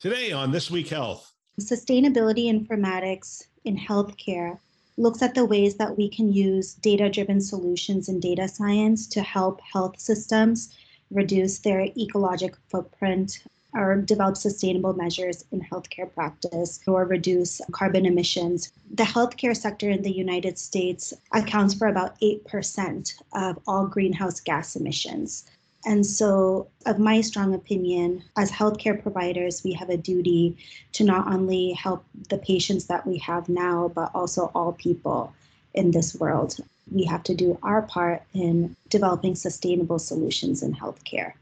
Today 0.00 0.32
on 0.32 0.50
This 0.50 0.70
Week 0.70 0.88
Health, 0.88 1.30
sustainability 1.60 2.46
informatics 2.46 3.44
in 3.66 3.76
healthcare 3.76 4.58
looks 4.96 5.20
at 5.20 5.34
the 5.34 5.44
ways 5.44 5.76
that 5.76 5.94
we 5.94 6.08
can 6.08 6.32
use 6.32 6.72
data 6.72 7.10
driven 7.10 7.38
solutions 7.38 8.08
in 8.08 8.18
data 8.18 8.48
science 8.48 9.06
to 9.08 9.20
help 9.20 9.60
health 9.60 10.00
systems 10.00 10.74
reduce 11.10 11.58
their 11.58 11.86
ecologic 11.98 12.54
footprint 12.70 13.44
or 13.74 13.96
develop 13.96 14.38
sustainable 14.38 14.94
measures 14.94 15.44
in 15.52 15.60
healthcare 15.60 16.10
practice 16.14 16.80
or 16.86 17.04
reduce 17.04 17.60
carbon 17.70 18.06
emissions. 18.06 18.72
The 18.94 19.02
healthcare 19.02 19.54
sector 19.54 19.90
in 19.90 20.00
the 20.00 20.10
United 20.10 20.58
States 20.58 21.12
accounts 21.32 21.74
for 21.74 21.88
about 21.88 22.18
8% 22.20 23.22
of 23.34 23.58
all 23.66 23.86
greenhouse 23.86 24.40
gas 24.40 24.76
emissions. 24.76 25.44
And 25.84 26.04
so, 26.04 26.68
of 26.84 26.98
my 26.98 27.22
strong 27.22 27.54
opinion, 27.54 28.22
as 28.36 28.50
healthcare 28.50 29.00
providers, 29.00 29.64
we 29.64 29.72
have 29.72 29.88
a 29.88 29.96
duty 29.96 30.58
to 30.92 31.04
not 31.04 31.32
only 31.32 31.72
help 31.72 32.04
the 32.28 32.36
patients 32.36 32.86
that 32.86 33.06
we 33.06 33.16
have 33.18 33.48
now, 33.48 33.90
but 33.94 34.10
also 34.14 34.50
all 34.54 34.72
people 34.72 35.32
in 35.72 35.90
this 35.90 36.14
world. 36.14 36.56
We 36.90 37.04
have 37.04 37.22
to 37.24 37.34
do 37.34 37.58
our 37.62 37.82
part 37.82 38.22
in 38.34 38.76
developing 38.88 39.34
sustainable 39.34 39.98
solutions 39.98 40.62
in 40.62 40.74
healthcare. 40.74 41.32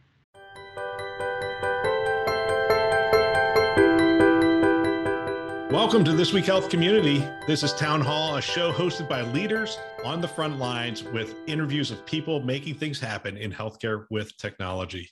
Welcome 5.78 6.02
to 6.06 6.12
This 6.12 6.32
Week 6.32 6.44
Health 6.44 6.70
Community. 6.70 7.24
This 7.46 7.62
is 7.62 7.72
Town 7.72 8.00
Hall, 8.00 8.36
a 8.36 8.42
show 8.42 8.72
hosted 8.72 9.08
by 9.08 9.22
leaders 9.22 9.78
on 10.04 10.20
the 10.20 10.26
front 10.26 10.58
lines 10.58 11.04
with 11.04 11.36
interviews 11.46 11.92
of 11.92 12.04
people 12.04 12.42
making 12.42 12.74
things 12.74 12.98
happen 12.98 13.36
in 13.36 13.52
healthcare 13.52 14.04
with 14.10 14.36
technology. 14.38 15.08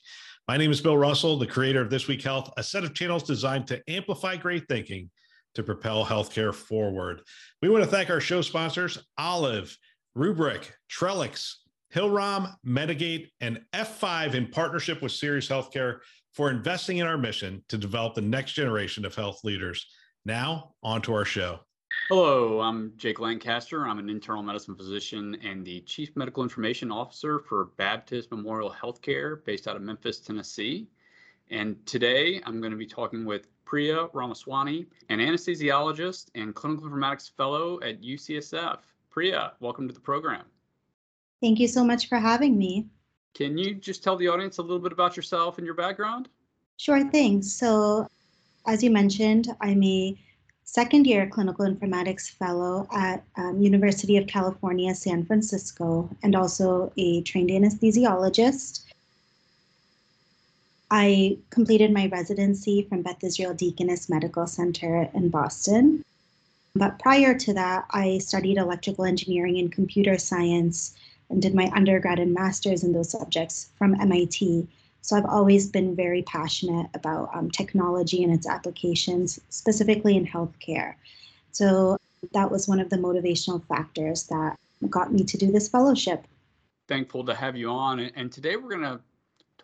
My 0.48 0.56
name 0.56 0.72
is 0.72 0.80
Bill 0.80 0.98
Russell, 0.98 1.38
the 1.38 1.46
creator 1.46 1.80
of 1.80 1.88
This 1.88 2.08
Week 2.08 2.20
Health, 2.20 2.52
a 2.56 2.64
set 2.64 2.82
of 2.82 2.94
channels 2.94 3.22
designed 3.22 3.68
to 3.68 3.80
amplify 3.88 4.34
great 4.34 4.66
thinking 4.68 5.08
to 5.54 5.62
propel 5.62 6.04
healthcare 6.04 6.52
forward. 6.52 7.22
We 7.62 7.68
want 7.68 7.84
to 7.84 7.90
thank 7.90 8.10
our 8.10 8.20
show 8.20 8.42
sponsors, 8.42 8.98
Olive, 9.16 9.78
Rubric, 10.16 10.74
Trellix, 10.90 11.48
Hillrom, 11.94 12.52
Medigate, 12.66 13.28
and 13.40 13.60
F5 13.72 14.34
in 14.34 14.48
partnership 14.48 15.00
with 15.00 15.12
Sirius 15.12 15.48
Healthcare 15.48 15.98
for 16.32 16.50
investing 16.50 16.98
in 16.98 17.06
our 17.06 17.16
mission 17.16 17.62
to 17.68 17.78
develop 17.78 18.16
the 18.16 18.20
next 18.20 18.54
generation 18.54 19.04
of 19.04 19.14
health 19.14 19.44
leaders. 19.44 19.86
Now, 20.26 20.72
on 20.82 21.02
to 21.02 21.14
our 21.14 21.24
show. 21.24 21.60
Hello, 22.08 22.60
I'm 22.60 22.92
Jake 22.96 23.20
Lancaster. 23.20 23.86
I'm 23.86 24.00
an 24.00 24.10
internal 24.10 24.42
medicine 24.42 24.74
physician 24.74 25.36
and 25.44 25.64
the 25.64 25.82
Chief 25.82 26.16
Medical 26.16 26.42
Information 26.42 26.90
Officer 26.90 27.38
for 27.38 27.66
Baptist 27.76 28.32
Memorial 28.32 28.68
Healthcare 28.68 29.44
based 29.44 29.68
out 29.68 29.76
of 29.76 29.82
Memphis, 29.82 30.18
Tennessee. 30.18 30.88
And 31.50 31.76
today 31.86 32.42
I'm 32.44 32.60
going 32.60 32.72
to 32.72 32.76
be 32.76 32.86
talking 32.88 33.24
with 33.24 33.46
Priya 33.64 34.08
Ramaswamy, 34.12 34.86
an 35.10 35.20
anesthesiologist 35.20 36.30
and 36.34 36.56
clinical 36.56 36.88
informatics 36.88 37.30
fellow 37.30 37.78
at 37.82 38.02
UCSF. 38.02 38.78
Priya, 39.10 39.52
welcome 39.60 39.86
to 39.86 39.94
the 39.94 40.00
program. 40.00 40.42
Thank 41.40 41.60
you 41.60 41.68
so 41.68 41.84
much 41.84 42.08
for 42.08 42.18
having 42.18 42.58
me. 42.58 42.88
Can 43.34 43.56
you 43.56 43.76
just 43.76 44.02
tell 44.02 44.16
the 44.16 44.26
audience 44.26 44.58
a 44.58 44.62
little 44.62 44.80
bit 44.80 44.90
about 44.90 45.16
yourself 45.16 45.58
and 45.58 45.64
your 45.64 45.76
background? 45.76 46.28
Sure 46.78 47.08
thing. 47.10 47.42
So, 47.42 48.08
as 48.66 48.82
you 48.82 48.90
mentioned, 48.90 49.48
I'm 49.60 49.82
a 49.82 50.16
second 50.64 51.06
year 51.06 51.26
clinical 51.26 51.64
informatics 51.64 52.28
fellow 52.28 52.88
at 52.92 53.22
um, 53.36 53.60
University 53.62 54.16
of 54.16 54.26
California, 54.26 54.94
San 54.94 55.24
Francisco, 55.24 56.10
and 56.22 56.34
also 56.34 56.92
a 56.96 57.22
trained 57.22 57.50
anesthesiologist. 57.50 58.82
I 60.90 61.38
completed 61.50 61.92
my 61.92 62.06
residency 62.06 62.82
from 62.88 63.02
Beth 63.02 63.22
Israel 63.22 63.54
Deaconess 63.54 64.08
Medical 64.08 64.46
Center 64.46 65.08
in 65.14 65.28
Boston. 65.30 66.04
But 66.74 66.98
prior 66.98 67.36
to 67.38 67.54
that, 67.54 67.86
I 67.90 68.18
studied 68.18 68.58
electrical 68.58 69.04
engineering 69.04 69.58
and 69.58 69.72
computer 69.72 70.18
science 70.18 70.94
and 71.30 71.40
did 71.40 71.54
my 71.54 71.70
undergrad 71.74 72.18
and 72.18 72.34
master's 72.34 72.84
in 72.84 72.92
those 72.92 73.10
subjects 73.10 73.70
from 73.78 74.00
MIT. 74.00 74.68
So 75.06 75.16
I've 75.16 75.24
always 75.24 75.68
been 75.68 75.94
very 75.94 76.22
passionate 76.22 76.88
about 76.92 77.30
um, 77.32 77.48
technology 77.48 78.24
and 78.24 78.32
its 78.32 78.44
applications, 78.44 79.38
specifically 79.50 80.16
in 80.16 80.26
healthcare. 80.26 80.94
So 81.52 81.96
that 82.32 82.50
was 82.50 82.66
one 82.66 82.80
of 82.80 82.90
the 82.90 82.96
motivational 82.96 83.64
factors 83.68 84.24
that 84.24 84.56
got 84.90 85.12
me 85.12 85.22
to 85.22 85.38
do 85.38 85.52
this 85.52 85.68
fellowship. 85.68 86.24
Thankful 86.88 87.24
to 87.26 87.34
have 87.34 87.56
you 87.56 87.70
on. 87.70 88.00
And 88.00 88.32
today 88.32 88.56
we're 88.56 88.68
going 88.68 88.80
to 88.80 89.00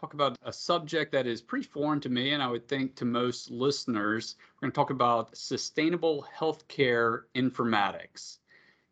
talk 0.01 0.15
about 0.15 0.39
a 0.45 0.53
subject 0.53 1.11
that 1.11 1.27
is 1.27 1.43
pretty 1.43 1.67
foreign 1.67 1.99
to 2.03 2.09
me, 2.09 2.31
and 2.31 2.41
I 2.41 2.47
would 2.47 2.69
think 2.69 2.95
to 2.97 3.05
most 3.05 3.51
listeners. 3.51 4.37
We're 4.55 4.67
going 4.67 4.73
to 4.73 4.77
talk 4.77 4.91
about 4.91 5.37
sustainable 5.37 6.25
healthcare 6.39 7.23
informatics. 7.35 8.39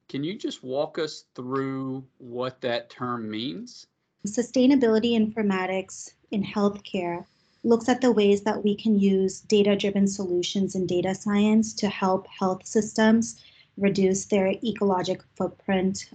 Can 0.08 0.24
you 0.24 0.36
just 0.36 0.64
walk 0.64 0.98
us 0.98 1.26
through 1.36 2.04
what 2.18 2.60
that 2.62 2.90
term 2.90 3.30
means? 3.30 3.86
Sustainability 4.26 5.12
informatics 5.16 6.14
in 6.30 6.44
healthcare 6.44 7.24
looks 7.62 7.88
at 7.88 8.00
the 8.00 8.12
ways 8.12 8.42
that 8.42 8.64
we 8.64 8.74
can 8.74 8.98
use 8.98 9.40
data 9.40 9.76
driven 9.76 10.06
solutions 10.06 10.74
in 10.74 10.86
data 10.86 11.14
science 11.14 11.74
to 11.74 11.88
help 11.88 12.26
health 12.26 12.66
systems 12.66 13.40
reduce 13.76 14.26
their 14.26 14.54
ecologic 14.64 15.20
footprint 15.36 16.10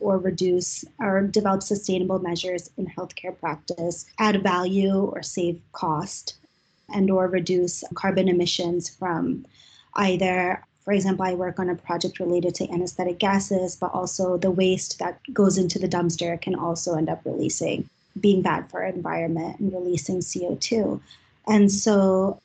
or 0.00 0.18
reduce 0.18 0.84
or 0.98 1.22
develop 1.22 1.62
sustainable 1.62 2.18
measures 2.18 2.70
in 2.76 2.86
healthcare 2.86 3.38
practice, 3.38 4.06
add 4.18 4.42
value 4.42 4.96
or 4.96 5.22
save 5.22 5.60
cost, 5.72 6.34
and 6.92 7.10
or 7.10 7.26
reduce 7.28 7.82
carbon 7.94 8.28
emissions 8.28 8.88
from 8.88 9.46
either 9.96 10.62
for 10.84 10.92
example, 10.92 11.24
I 11.24 11.32
work 11.32 11.58
on 11.58 11.70
a 11.70 11.74
project 11.74 12.20
related 12.20 12.54
to 12.56 12.70
anesthetic 12.70 13.18
gases, 13.18 13.74
but 13.74 13.92
also 13.94 14.36
the 14.36 14.50
waste 14.50 14.98
that 14.98 15.18
goes 15.32 15.56
into 15.56 15.78
the 15.78 15.88
dumpster 15.88 16.38
can 16.38 16.54
also 16.54 16.94
end 16.94 17.08
up 17.08 17.22
releasing, 17.24 17.88
being 18.20 18.42
bad 18.42 18.70
for 18.70 18.82
our 18.82 18.88
environment 18.88 19.58
and 19.60 19.72
releasing 19.72 20.18
CO2. 20.18 21.00
And 21.46 21.70
so 21.70 22.40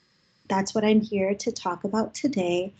that's 0.47 0.73
what 0.73 0.83
I'm 0.83 1.01
here 1.01 1.33
to 1.35 1.51
talk 1.51 1.83
about 1.83 2.13
today. 2.13 2.73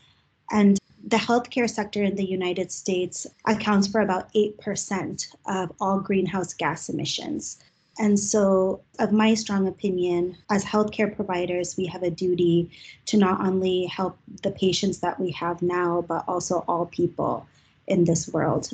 And 0.52 0.80
the 1.06 1.18
healthcare 1.18 1.70
sector 1.70 2.04
in 2.04 2.16
the 2.16 2.26
United 2.26 2.72
States 2.72 3.26
accounts 3.46 3.88
for 3.88 4.02
about 4.02 4.34
8% 4.34 5.36
of 5.46 5.72
all 5.80 6.00
greenhouse 6.00 6.54
gas 6.54 6.90
emissions. 6.90 7.60
And 7.98 8.18
so, 8.18 8.82
of 8.98 9.12
my 9.12 9.34
strong 9.34 9.68
opinion, 9.68 10.38
as 10.50 10.64
healthcare 10.64 11.14
providers, 11.14 11.76
we 11.78 11.86
have 11.88 12.02
a 12.02 12.10
duty 12.10 12.72
to 13.08 13.18
not 13.18 13.46
only 13.46 13.86
help 13.88 14.18
the 14.42 14.52
patients 14.52 15.00
that 15.00 15.20
we 15.20 15.32
have 15.32 15.62
now, 15.62 16.06
but 16.08 16.24
also 16.26 16.64
all 16.68 16.86
people 16.86 17.46
in 17.88 18.06
this 18.06 18.30
world. 18.30 18.72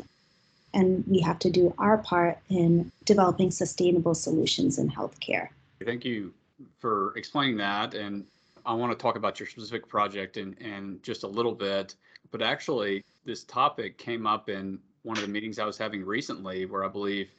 And 0.76 1.04
we 1.08 1.20
have 1.22 1.40
to 1.40 1.50
do 1.50 1.74
our 1.80 1.98
part 1.98 2.38
in 2.50 2.92
developing 3.06 3.50
sustainable 3.50 4.14
solutions 4.14 4.78
in 4.78 4.90
healthcare. 4.90 5.48
Thank 5.84 6.06
you 6.06 6.34
for 6.80 7.14
explaining 7.18 7.58
that. 7.58 7.96
And 7.96 8.26
I 8.66 8.74
want 8.74 8.92
to 8.92 9.02
talk 9.02 9.16
about 9.16 9.40
your 9.40 9.48
specific 9.48 9.88
project 9.88 10.38
in, 10.38 10.54
in 10.56 11.00
just 11.02 11.24
a 11.24 11.28
little 11.28 11.54
bit. 11.54 11.96
But 12.32 12.42
actually, 12.42 13.04
this 13.24 13.44
topic 13.44 13.98
came 13.98 14.28
up 14.28 14.50
in 14.50 14.80
one 15.04 15.18
of 15.18 15.24
the 15.24 15.30
meetings 15.30 15.60
I 15.60 15.66
was 15.66 15.78
having 15.78 16.04
recently, 16.04 16.66
where 16.66 16.84
I 16.84 16.88
believe 16.88 17.30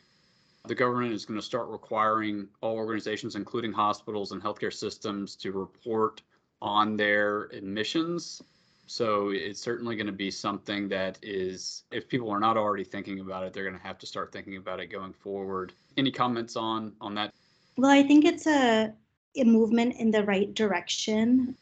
the 0.67 0.75
government 0.75 1.13
is 1.13 1.25
going 1.25 1.39
to 1.39 1.45
start 1.45 1.69
requiring 1.69 2.49
all 2.61 2.77
organizations, 2.77 3.37
including 3.37 3.73
hospitals 3.73 4.33
and 4.33 4.43
healthcare 4.43 4.73
systems, 4.73 5.37
to 5.37 5.53
report 5.53 6.23
on 6.63 6.97
their 6.97 7.45
admissions. 7.53 8.43
So 8.87 9.31
it's 9.31 9.61
certainly 9.61 9.97
going 9.97 10.07
to 10.07 10.13
be 10.13 10.31
something 10.31 10.89
that 10.89 11.19
is, 11.23 11.83
if 11.91 12.09
people 12.09 12.31
are 12.31 12.39
not 12.39 12.57
already 12.57 12.85
thinking 12.85 13.21
about 13.21 13.43
it, 13.45 13.53
they're 13.53 13.65
going 13.65 13.79
to 13.79 13.87
have 13.87 13.99
to 13.99 14.07
start 14.07 14.33
thinking 14.33 14.57
about 14.57 14.81
it 14.81 14.87
going 14.87 15.13
forward. 15.13 15.73
Any 15.97 16.13
comments 16.13 16.57
on 16.57 16.93
on 17.01 17.15
that? 17.17 17.33
Well, 17.77 17.91
I 17.91 18.03
think 18.03 18.25
it's 18.25 18.47
a, 18.47 18.93
a 19.37 19.45
movement 19.45 19.97
in 19.97 20.11
the 20.11 20.25
right 20.25 20.55
direction. 20.55 21.57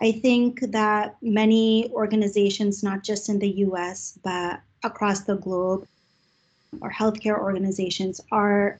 I 0.00 0.12
think 0.12 0.60
that 0.60 1.16
many 1.22 1.90
organizations, 1.92 2.82
not 2.82 3.02
just 3.02 3.28
in 3.30 3.38
the 3.38 3.50
US, 3.66 4.18
but 4.22 4.60
across 4.84 5.20
the 5.20 5.36
globe, 5.36 5.88
or 6.82 6.90
healthcare 6.90 7.38
organizations 7.38 8.20
are 8.30 8.78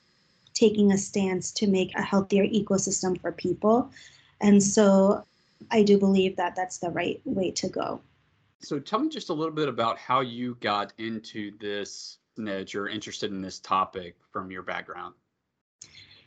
taking 0.53 0.93
a 0.93 0.99
stance 0.99 1.51
to 1.53 1.67
make 1.67 1.95
a 1.95 2.03
healthier 2.03 2.47
ecosystem 2.47 3.19
for 3.21 3.33
people. 3.33 3.91
And 4.41 4.63
so 4.63 5.25
I 5.71 5.83
do 5.83 5.99
believe 5.99 6.37
that 6.37 6.57
that's 6.57 6.79
the 6.79 6.91
right 6.91 7.21
way 7.25 7.51
to 7.53 7.69
go. 7.69 8.01
So 8.61 8.79
tell 8.79 9.01
me 9.01 9.09
just 9.09 9.29
a 9.29 9.35
little 9.35 9.55
bit 9.55 9.69
about 9.69 9.99
how 9.99 10.21
you 10.21 10.57
got 10.61 10.93
into 10.99 11.57
this 11.59 12.19
niche 12.37 12.75
or 12.75 12.89
interested 12.89 13.31
in 13.31 13.41
this 13.41 13.59
topic 13.59 14.17
from 14.33 14.51
your 14.51 14.63
background. 14.63 15.15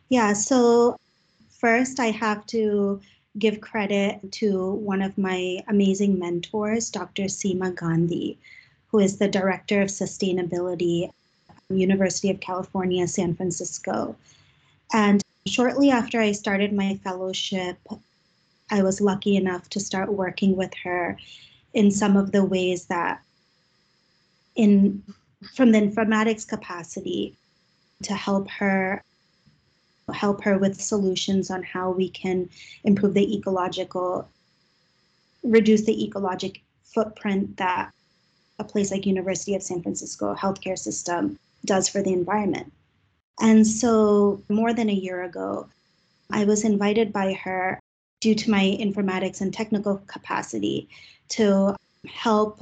Yeah, 0.09 0.33
so 0.33 0.97
first 1.49 1.99
I 1.99 2.07
have 2.07 2.45
to 2.47 3.01
give 3.37 3.61
credit 3.61 4.31
to 4.33 4.73
one 4.73 5.01
of 5.01 5.17
my 5.17 5.59
amazing 5.67 6.17
mentors, 6.17 6.89
Dr. 6.89 7.23
Seema 7.23 7.75
Gandhi, 7.75 8.37
who 8.87 8.99
is 8.99 9.17
the 9.17 9.27
director 9.27 9.81
of 9.81 9.89
sustainability 9.89 11.11
University 11.69 12.31
of 12.31 12.39
California, 12.39 13.07
San 13.07 13.35
Francisco. 13.35 14.15
And 14.91 15.21
shortly 15.45 15.91
after 15.91 16.19
I 16.19 16.31
started 16.31 16.73
my 16.73 16.95
fellowship, 17.03 17.77
I 18.71 18.83
was 18.83 19.01
lucky 19.01 19.35
enough 19.35 19.69
to 19.69 19.79
start 19.79 20.11
working 20.11 20.55
with 20.55 20.73
her 20.83 21.17
in 21.73 21.91
some 21.91 22.17
of 22.17 22.31
the 22.31 22.43
ways 22.43 22.85
that 22.85 23.21
in 24.55 25.03
from 25.55 25.71
the 25.71 25.79
informatics 25.79 26.47
capacity 26.47 27.37
to 28.03 28.13
help 28.13 28.49
her 28.49 29.03
help 30.13 30.43
her 30.43 30.57
with 30.57 30.81
solutions 30.81 31.51
on 31.51 31.63
how 31.63 31.91
we 31.91 32.09
can 32.09 32.49
improve 32.83 33.13
the 33.13 33.35
ecological 33.35 34.27
reduce 35.43 35.83
the 35.83 36.11
ecologic 36.11 36.61
footprint 36.83 37.57
that 37.57 37.91
a 38.57 38.63
place 38.63 38.91
like 38.91 39.05
University 39.05 39.55
of 39.55 39.63
San 39.63 39.81
Francisco 39.81 40.35
healthcare 40.35 40.77
system 40.77 41.39
does 41.65 41.87
for 41.87 42.01
the 42.01 42.13
environment. 42.13 42.71
And 43.39 43.65
so 43.65 44.41
more 44.49 44.73
than 44.73 44.89
a 44.89 44.93
year 44.93 45.23
ago, 45.23 45.69
I 46.29 46.43
was 46.43 46.65
invited 46.65 47.13
by 47.13 47.33
her 47.33 47.78
due 48.19 48.35
to 48.35 48.51
my 48.51 48.77
informatics 48.79 49.41
and 49.41 49.53
technical 49.53 49.97
capacity 50.07 50.89
to 51.29 51.75
help 52.07 52.61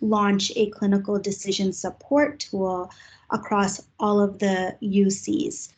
launch 0.00 0.52
a 0.56 0.70
clinical 0.70 1.18
decision 1.18 1.72
support 1.72 2.38
tool 2.40 2.90
across 3.30 3.80
all 3.98 4.20
of 4.20 4.38
the 4.38 4.76
UCs 4.82 5.72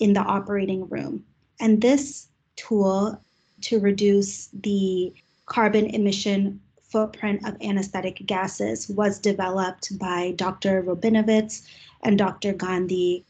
in 0.00 0.12
the 0.12 0.20
operating 0.20 0.88
room. 0.88 1.24
And 1.60 1.80
this 1.80 2.28
tool 2.56 3.20
to 3.62 3.80
reduce 3.80 4.48
the 4.48 5.12
carbon 5.46 5.86
emission 5.86 6.60
footprint 6.82 7.46
of 7.46 7.60
anesthetic 7.60 8.24
gases 8.26 8.88
was 8.88 9.18
developed 9.18 9.98
by 9.98 10.32
Dr. 10.36 10.82
Rabinowitz 10.82 11.66
and 12.02 12.16
Dr. 12.16 12.52
Gandhi 12.54 13.24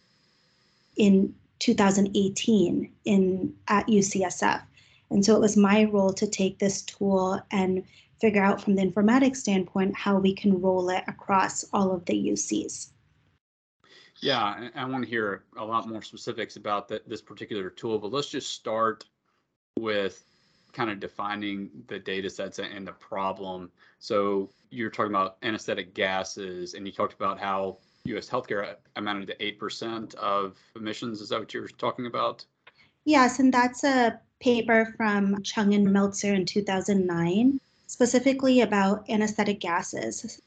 in 0.97 1.35
2018 1.59 2.93
in 3.05 3.55
at 3.69 3.87
UCSF. 3.87 4.63
And 5.11 5.25
so 5.25 5.35
it 5.35 5.41
was 5.41 5.57
my 5.57 5.85
role 5.85 6.13
to 6.13 6.27
take 6.27 6.59
this 6.59 6.83
tool 6.83 7.41
and 7.51 7.85
figure 8.21 8.43
out 8.43 8.61
from 8.61 8.75
the 8.75 8.83
informatics 8.83 9.37
standpoint 9.37 9.97
how 9.97 10.19
we 10.19 10.35
can 10.35 10.61
roll 10.61 10.91
it 10.91 11.05
across 11.07 11.65
all 11.73 11.93
of 11.93 12.05
the 12.05 12.15
UCs. 12.15 12.91
Yeah, 14.21 14.69
I 14.75 14.85
want 14.85 15.05
to 15.05 15.11
hear 15.11 15.45
a 15.57 15.65
lot 15.65 15.89
more 15.89 16.03
specifics 16.03 16.57
about 16.57 16.89
the, 16.89 17.01
this 17.07 17.23
particular 17.23 17.71
tool, 17.71 17.99
but 17.99 18.13
let's 18.13 18.29
just 18.29 18.53
start 18.53 19.05
with 19.79 20.25
kind 20.73 20.91
of 20.91 20.99
defining 20.99 21.71
the 21.87 21.99
data 21.99 22.29
sets 22.29 22.59
and 22.59 22.87
the 22.87 22.93
problem. 22.93 23.71
So 24.01 24.51
you're 24.71 24.91
talking 24.91 25.13
about 25.13 25.37
anesthetic 25.43 25.95
gases, 25.95 26.75
and 26.75 26.85
you 26.85 26.93
talked 26.93 27.15
about 27.15 27.39
how 27.39 27.79
U.S. 28.09 28.29
healthcare 28.29 28.77
amounted 28.97 29.29
to 29.29 29.53
8% 29.53 30.15
of 30.17 30.57
emissions. 30.77 31.21
Is 31.21 31.29
that 31.31 31.41
what 31.41 31.55
you're 31.55 31.69
talking 31.69 32.07
about? 32.07 32.45
Yes, 33.05 33.39
and 33.39 33.53
that's 33.53 33.85
a 33.85 34.21
paper 34.41 34.95
from 34.97 35.43
Chung 35.43 35.75
and 35.75 35.93
Meltzer 35.93 36.35
in 36.35 36.45
2009, 36.45 37.61
specifically 37.87 38.61
about 38.61 39.09
anesthetic 39.09 39.61
gases. 39.61 40.41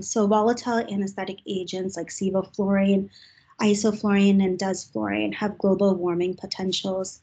So 0.00 0.26
volatile 0.26 0.78
anesthetic 0.78 1.38
agents 1.46 1.96
like 1.96 2.08
sevoflurane, 2.08 3.08
isoflurane, 3.60 4.44
and 4.44 4.58
desflurane 4.58 5.34
have 5.34 5.58
global 5.58 5.94
warming 5.94 6.34
potentials 6.34 7.20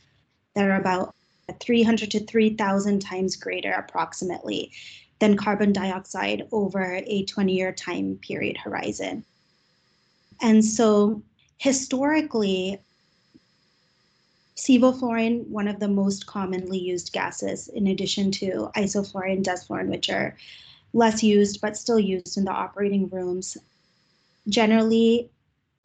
that 0.55 0.65
are 0.65 0.79
about 0.79 1.15
300 1.59 2.09
to 2.11 2.19
3,000 2.25 2.99
times 2.99 3.35
greater 3.35 3.71
approximately 3.71 4.71
than 5.19 5.37
carbon 5.37 5.71
dioxide 5.71 6.47
over 6.51 7.01
a 7.05 7.25
20 7.25 7.53
year 7.53 7.71
time 7.71 8.17
period 8.21 8.57
horizon. 8.57 9.23
And 10.41 10.63
so 10.63 11.21
historically, 11.57 12.79
sevoflurane, 14.55 15.47
one 15.47 15.67
of 15.67 15.79
the 15.79 15.87
most 15.87 16.25
commonly 16.25 16.79
used 16.79 17.13
gases, 17.13 17.67
in 17.69 17.87
addition 17.87 18.31
to 18.31 18.69
isoflurane, 18.75 19.43
desflurane, 19.43 19.89
which 19.89 20.09
are 20.09 20.35
less 20.93 21.23
used 21.23 21.59
but 21.59 21.75
still 21.75 21.99
used 21.99 22.37
in 22.37 22.45
the 22.45 22.51
operating 22.51 23.09
rooms. 23.09 23.57
Generally, 24.47 25.29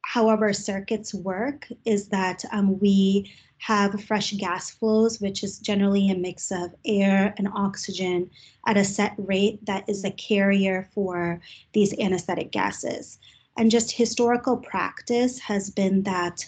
however, 0.03 0.53
circuits 0.53 1.15
work 1.15 1.69
is 1.85 2.09
that 2.09 2.45
um, 2.53 2.79
we 2.79 3.33
have 3.59 4.03
fresh 4.05 4.33
gas 4.33 4.71
flows, 4.71 5.21
which 5.21 5.43
is 5.43 5.59
generally 5.59 6.11
a 6.11 6.17
mix 6.17 6.50
of 6.53 6.75
air 6.85 7.35
and 7.39 7.49
oxygen 7.55 8.31
at 8.67 8.77
a 8.77 8.85
set 8.85 9.15
rate 9.19 9.65
that 9.67 9.89
is 9.89 10.05
a 10.05 10.11
carrier 10.12 10.89
for 10.93 11.41
these 11.73 11.99
anesthetic 11.99 12.53
gases. 12.53 13.19
And 13.58 13.72
just 13.72 13.90
historical 13.90 14.56
practice 14.56 15.40
has 15.40 15.69
been 15.69 16.05
that 16.05 16.46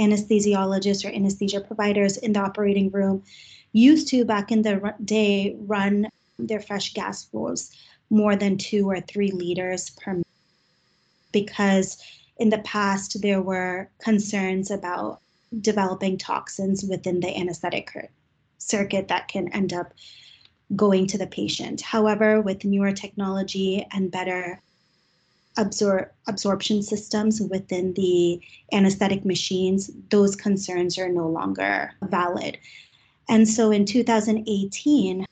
anesthesiologists 0.00 1.04
or 1.04 1.14
anesthesia 1.14 1.60
providers 1.60 2.16
in 2.16 2.32
the 2.32 2.40
operating 2.40 2.90
room 2.90 3.22
used 3.72 4.08
to, 4.08 4.24
back 4.24 4.50
in 4.50 4.62
the 4.62 4.94
day, 5.04 5.54
run 5.60 6.08
their 6.40 6.58
fresh 6.58 6.92
gas 6.92 7.24
flows 7.24 7.70
more 8.10 8.34
than 8.34 8.58
two 8.58 8.90
or 8.90 9.00
three 9.00 9.30
liters 9.30 9.90
per 9.90 10.14
minute 10.14 10.26
because 11.30 12.02
in 12.36 12.50
the 12.50 12.58
past 12.58 13.22
there 13.22 13.40
were 13.40 13.88
concerns 14.02 14.72
about 14.72 15.20
developing 15.60 16.18
toxins 16.18 16.82
within 16.82 17.20
the 17.20 17.36
anesthetic 17.36 18.10
circuit 18.58 19.06
that 19.06 19.28
can 19.28 19.48
end 19.52 19.72
up 19.72 19.94
going 20.74 21.06
to 21.06 21.16
the 21.16 21.28
patient. 21.28 21.80
However, 21.80 22.40
with 22.40 22.64
newer 22.64 22.90
technology 22.90 23.86
and 23.92 24.10
better 24.10 24.60
absor- 25.56 26.10
absorption 26.26 26.82
systems 26.82 27.40
within 27.40 27.94
the 27.94 28.40
anesthetic 28.72 29.24
machines, 29.24 29.90
those 30.10 30.36
concerns 30.36 30.98
are 30.98 31.08
no 31.08 31.28
longer 31.28 31.92
valid. 32.02 32.58
And 33.28 33.48
so 33.48 33.70
in 33.70 33.84
2018, 33.84 35.26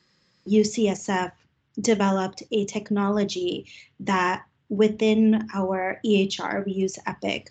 UCSF 0.49 1.33
developed 1.81 2.43
a 2.51 2.65
technology 2.67 3.67
that 4.01 4.45
within 4.69 5.49
our 5.55 6.01
EHR, 6.05 6.65
we 6.65 6.73
use 6.73 6.99
Epic, 7.07 7.51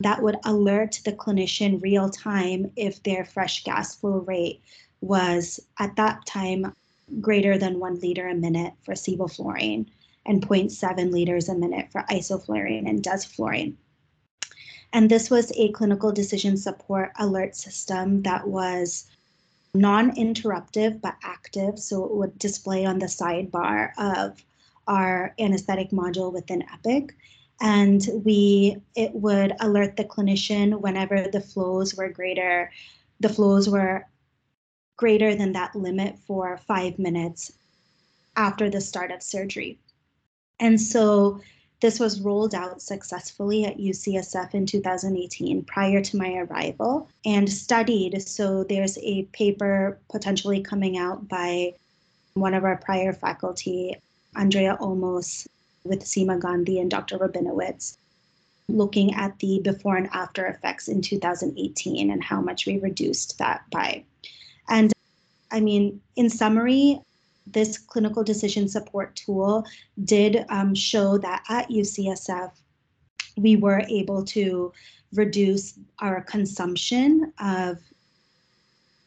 that 0.00 0.22
would 0.22 0.36
alert 0.44 1.00
the 1.04 1.12
clinician 1.12 1.82
real 1.82 2.10
time 2.10 2.70
if 2.76 3.02
their 3.02 3.24
fresh 3.24 3.64
gas 3.64 3.96
flow 3.96 4.18
rate 4.18 4.60
was 5.00 5.60
at 5.78 5.96
that 5.96 6.24
time 6.26 6.72
greater 7.20 7.56
than 7.56 7.78
one 7.78 7.98
liter 8.00 8.28
a 8.28 8.34
minute 8.34 8.72
for 8.82 8.94
sevoflurane 8.94 9.86
and 10.26 10.46
0.7 10.46 11.12
liters 11.12 11.48
a 11.48 11.54
minute 11.54 11.90
for 11.90 12.04
isoflurane 12.10 12.88
and 12.88 13.02
desflurane. 13.02 13.74
And 14.92 15.10
this 15.10 15.30
was 15.30 15.52
a 15.56 15.72
clinical 15.72 16.12
decision 16.12 16.56
support 16.56 17.12
alert 17.18 17.56
system 17.56 18.22
that 18.22 18.46
was 18.46 19.06
non-interruptive 19.74 21.00
but 21.00 21.16
active, 21.22 21.78
so 21.78 22.04
it 22.04 22.14
would 22.14 22.38
display 22.38 22.84
on 22.86 22.98
the 22.98 23.06
sidebar 23.06 23.90
of 23.98 24.44
our 24.86 25.34
anesthetic 25.38 25.90
module 25.90 26.32
within 26.32 26.64
Epic. 26.72 27.14
And 27.60 28.06
we 28.24 28.76
it 28.94 29.14
would 29.14 29.52
alert 29.60 29.96
the 29.96 30.04
clinician 30.04 30.80
whenever 30.80 31.28
the 31.28 31.40
flows 31.40 31.94
were 31.94 32.08
greater, 32.08 32.70
the 33.20 33.28
flows 33.28 33.68
were 33.68 34.06
greater 34.96 35.34
than 35.34 35.52
that 35.52 35.74
limit 35.74 36.18
for 36.26 36.58
five 36.66 36.98
minutes 36.98 37.52
after 38.36 38.68
the 38.68 38.80
start 38.80 39.10
of 39.10 39.22
surgery. 39.22 39.78
And 40.60 40.80
so 40.80 41.40
this 41.80 42.00
was 42.00 42.20
rolled 42.20 42.54
out 42.54 42.80
successfully 42.80 43.64
at 43.64 43.78
UCSF 43.78 44.54
in 44.54 44.66
2018 44.66 45.64
prior 45.64 46.00
to 46.00 46.16
my 46.16 46.34
arrival 46.36 47.08
and 47.24 47.50
studied. 47.50 48.22
So 48.22 48.64
there's 48.64 48.96
a 48.98 49.24
paper 49.32 49.98
potentially 50.10 50.62
coming 50.62 50.96
out 50.96 51.28
by 51.28 51.74
one 52.34 52.54
of 52.54 52.64
our 52.64 52.76
prior 52.76 53.12
faculty, 53.12 53.96
Andrea 54.34 54.76
Olmos, 54.80 55.46
with 55.84 56.02
Seema 56.04 56.40
Gandhi 56.40 56.80
and 56.80 56.90
Dr. 56.90 57.18
Rabinowitz, 57.18 57.96
looking 58.68 59.14
at 59.14 59.38
the 59.38 59.60
before 59.60 59.96
and 59.96 60.08
after 60.12 60.46
effects 60.46 60.88
in 60.88 61.00
2018 61.00 62.10
and 62.10 62.24
how 62.24 62.40
much 62.40 62.66
we 62.66 62.78
reduced 62.78 63.38
that 63.38 63.62
by. 63.70 64.02
And 64.68 64.92
I 65.50 65.60
mean, 65.60 66.00
in 66.16 66.28
summary, 66.30 67.00
this 67.46 67.78
clinical 67.78 68.24
decision 68.24 68.68
support 68.68 69.14
tool 69.16 69.64
did 70.04 70.44
um, 70.48 70.74
show 70.74 71.16
that 71.18 71.44
at 71.48 71.68
UCSF, 71.70 72.50
we 73.36 73.56
were 73.56 73.82
able 73.88 74.24
to 74.24 74.72
reduce 75.14 75.78
our 76.00 76.22
consumption 76.22 77.32
of 77.40 77.78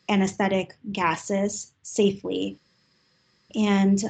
anesthetic 0.08 0.75
gases 0.91 1.74
safely. 1.84 2.60
And 3.55 4.03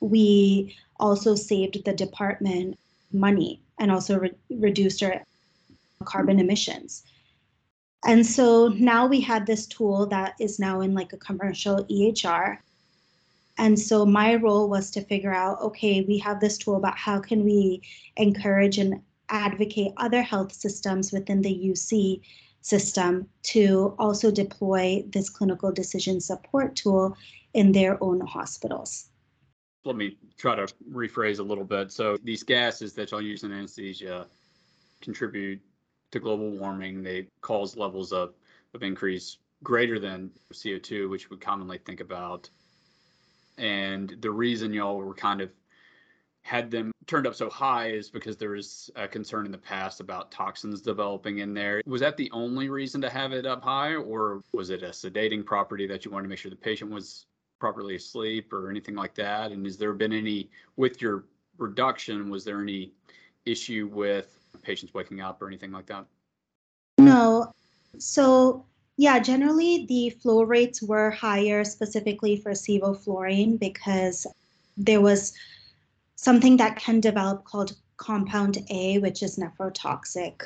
we 0.00 0.76
also 0.98 1.34
saved 1.34 1.84
the 1.84 1.92
department 1.92 2.78
money 3.12 3.60
and 3.78 3.90
also 3.90 4.18
re- 4.18 4.32
reduced 4.50 5.02
our 5.02 5.22
carbon 6.04 6.38
emissions. 6.38 7.02
And 8.06 8.24
so 8.24 8.68
now 8.68 9.06
we 9.06 9.20
had 9.20 9.46
this 9.46 9.66
tool 9.66 10.06
that 10.06 10.34
is 10.40 10.58
now 10.58 10.80
in 10.80 10.94
like 10.94 11.12
a 11.12 11.18
commercial 11.18 11.84
EHR 11.84 12.58
and 13.60 13.78
so 13.78 14.06
my 14.06 14.36
role 14.36 14.68
was 14.68 14.90
to 14.92 15.02
figure 15.02 15.32
out 15.32 15.60
okay, 15.60 16.00
we 16.00 16.18
have 16.18 16.40
this 16.40 16.56
tool, 16.58 16.80
but 16.80 16.94
how 16.96 17.20
can 17.20 17.44
we 17.44 17.82
encourage 18.16 18.78
and 18.78 19.02
advocate 19.28 19.92
other 19.98 20.22
health 20.22 20.52
systems 20.52 21.12
within 21.12 21.42
the 21.42 21.54
UC 21.54 22.20
system 22.62 23.28
to 23.42 23.94
also 23.98 24.30
deploy 24.30 25.04
this 25.08 25.28
clinical 25.28 25.70
decision 25.70 26.20
support 26.20 26.74
tool 26.74 27.16
in 27.54 27.70
their 27.72 28.02
own 28.02 28.20
hospitals. 28.20 29.08
Let 29.84 29.96
me 29.96 30.16
try 30.38 30.56
to 30.56 30.66
rephrase 30.90 31.38
a 31.38 31.42
little 31.42 31.64
bit. 31.64 31.92
So, 31.92 32.18
these 32.22 32.42
gases 32.42 32.92
that 32.94 33.10
y'all 33.10 33.22
use 33.22 33.44
in 33.44 33.52
anesthesia 33.52 34.26
contribute 35.00 35.60
to 36.12 36.20
global 36.20 36.50
warming. 36.50 37.02
They 37.02 37.28
cause 37.40 37.76
levels 37.76 38.12
of, 38.12 38.34
of 38.74 38.82
increase 38.82 39.38
greater 39.62 39.98
than 39.98 40.30
CO2, 40.52 41.08
which 41.08 41.30
we 41.30 41.36
commonly 41.36 41.78
think 41.78 42.00
about. 42.00 42.50
And 43.58 44.16
the 44.20 44.30
reason 44.30 44.72
y'all 44.72 44.96
were 44.96 45.14
kind 45.14 45.40
of 45.40 45.50
had 46.42 46.70
them 46.70 46.90
turned 47.06 47.26
up 47.26 47.34
so 47.34 47.50
high 47.50 47.90
is 47.90 48.08
because 48.08 48.36
there 48.36 48.50
was 48.50 48.90
a 48.96 49.06
concern 49.06 49.44
in 49.44 49.52
the 49.52 49.58
past 49.58 50.00
about 50.00 50.30
toxins 50.30 50.80
developing 50.80 51.38
in 51.38 51.52
there. 51.52 51.82
Was 51.86 52.00
that 52.00 52.16
the 52.16 52.30
only 52.32 52.68
reason 52.68 53.00
to 53.02 53.10
have 53.10 53.32
it 53.32 53.44
up 53.44 53.62
high, 53.62 53.94
or 53.94 54.42
was 54.52 54.70
it 54.70 54.82
a 54.82 54.88
sedating 54.88 55.44
property 55.44 55.86
that 55.86 56.04
you 56.04 56.10
wanted 56.10 56.24
to 56.24 56.28
make 56.30 56.38
sure 56.38 56.50
the 56.50 56.56
patient 56.56 56.90
was 56.90 57.26
properly 57.58 57.96
asleep 57.96 58.52
or 58.52 58.70
anything 58.70 58.94
like 58.94 59.14
that? 59.16 59.52
And 59.52 59.66
has 59.66 59.76
there 59.76 59.92
been 59.92 60.12
any, 60.12 60.50
with 60.76 61.02
your 61.02 61.24
reduction, 61.58 62.30
was 62.30 62.44
there 62.44 62.60
any 62.62 62.92
issue 63.44 63.90
with 63.92 64.38
patients 64.62 64.94
waking 64.94 65.20
up 65.20 65.42
or 65.42 65.46
anything 65.46 65.72
like 65.72 65.86
that? 65.86 66.06
No. 66.98 67.52
So, 67.98 68.64
yeah, 69.00 69.18
generally 69.18 69.86
the 69.86 70.10
flow 70.10 70.42
rates 70.42 70.82
were 70.82 71.10
higher 71.10 71.64
specifically 71.64 72.36
for 72.36 72.50
sevoflurane 72.50 73.58
because 73.58 74.26
there 74.76 75.00
was 75.00 75.32
something 76.16 76.58
that 76.58 76.76
can 76.76 77.00
develop 77.00 77.44
called 77.44 77.74
compound 77.96 78.58
A, 78.68 78.98
which 78.98 79.22
is 79.22 79.38
nephrotoxic, 79.38 80.42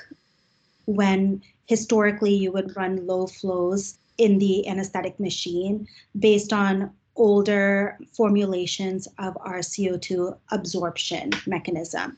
when 0.84 1.42
historically 1.66 2.32
you 2.32 2.52
would 2.52 2.76
run 2.76 3.04
low 3.08 3.26
flows 3.26 3.98
in 4.18 4.38
the 4.38 4.68
anesthetic 4.68 5.18
machine 5.18 5.88
based 6.20 6.52
on 6.52 6.92
older 7.16 7.98
formulations 8.16 9.08
of 9.18 9.36
our 9.40 9.58
CO2 9.58 10.38
absorption 10.52 11.30
mechanism. 11.48 12.16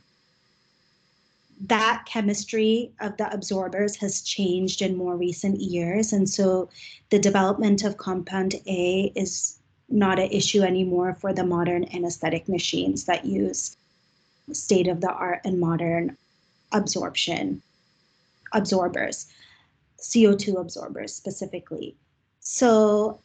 That 1.61 2.05
chemistry 2.07 2.93
of 3.01 3.17
the 3.17 3.33
absorbers 3.33 3.97
has 3.97 4.23
changed 4.23 4.83
in 4.83 4.97
more 4.97 5.17
recent 5.17 5.61
years. 5.61 6.13
And 6.13 6.29
so 6.29 6.69
the 7.11 7.19
development 7.19 7.83
of 7.83 7.97
compound 7.97 8.57
A 8.67 9.13
is 9.15 9.59
not 9.89 10.19
an 10.19 10.31
issue 10.31 10.63
anymore 10.63 11.15
for 11.15 11.33
the 11.33 11.45
modern 11.45 11.85
anesthetic 11.95 12.49
machines 12.49 13.05
that 13.05 13.25
use 13.25 13.77
state 14.53 14.89
of 14.89 15.01
the 15.01 15.11
art 15.11 15.41
and 15.45 15.59
modern 15.59 16.17
absorption 16.73 17.63
absorbers, 18.53 19.27
CO2 20.01 20.61
absorbers 20.61 21.15
specifically. 21.15 21.97
So 22.41 23.21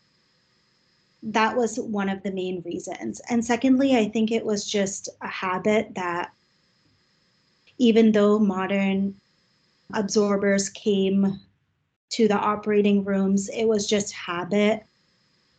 that 1.23 1.55
was 1.55 1.79
one 1.79 2.09
of 2.09 2.23
the 2.23 2.31
main 2.31 2.61
reasons. 2.65 3.21
And 3.29 3.45
secondly, 3.45 3.95
I 3.95 4.09
think 4.09 4.31
it 4.31 4.45
was 4.45 4.65
just 4.65 5.09
a 5.21 5.27
habit 5.27 5.93
that 5.95 6.31
even 7.81 8.11
though 8.11 8.37
modern 8.37 9.15
absorbers 9.95 10.69
came 10.69 11.39
to 12.11 12.27
the 12.27 12.37
operating 12.37 13.03
rooms, 13.03 13.49
it 13.49 13.65
was 13.65 13.87
just 13.87 14.13
habit 14.13 14.85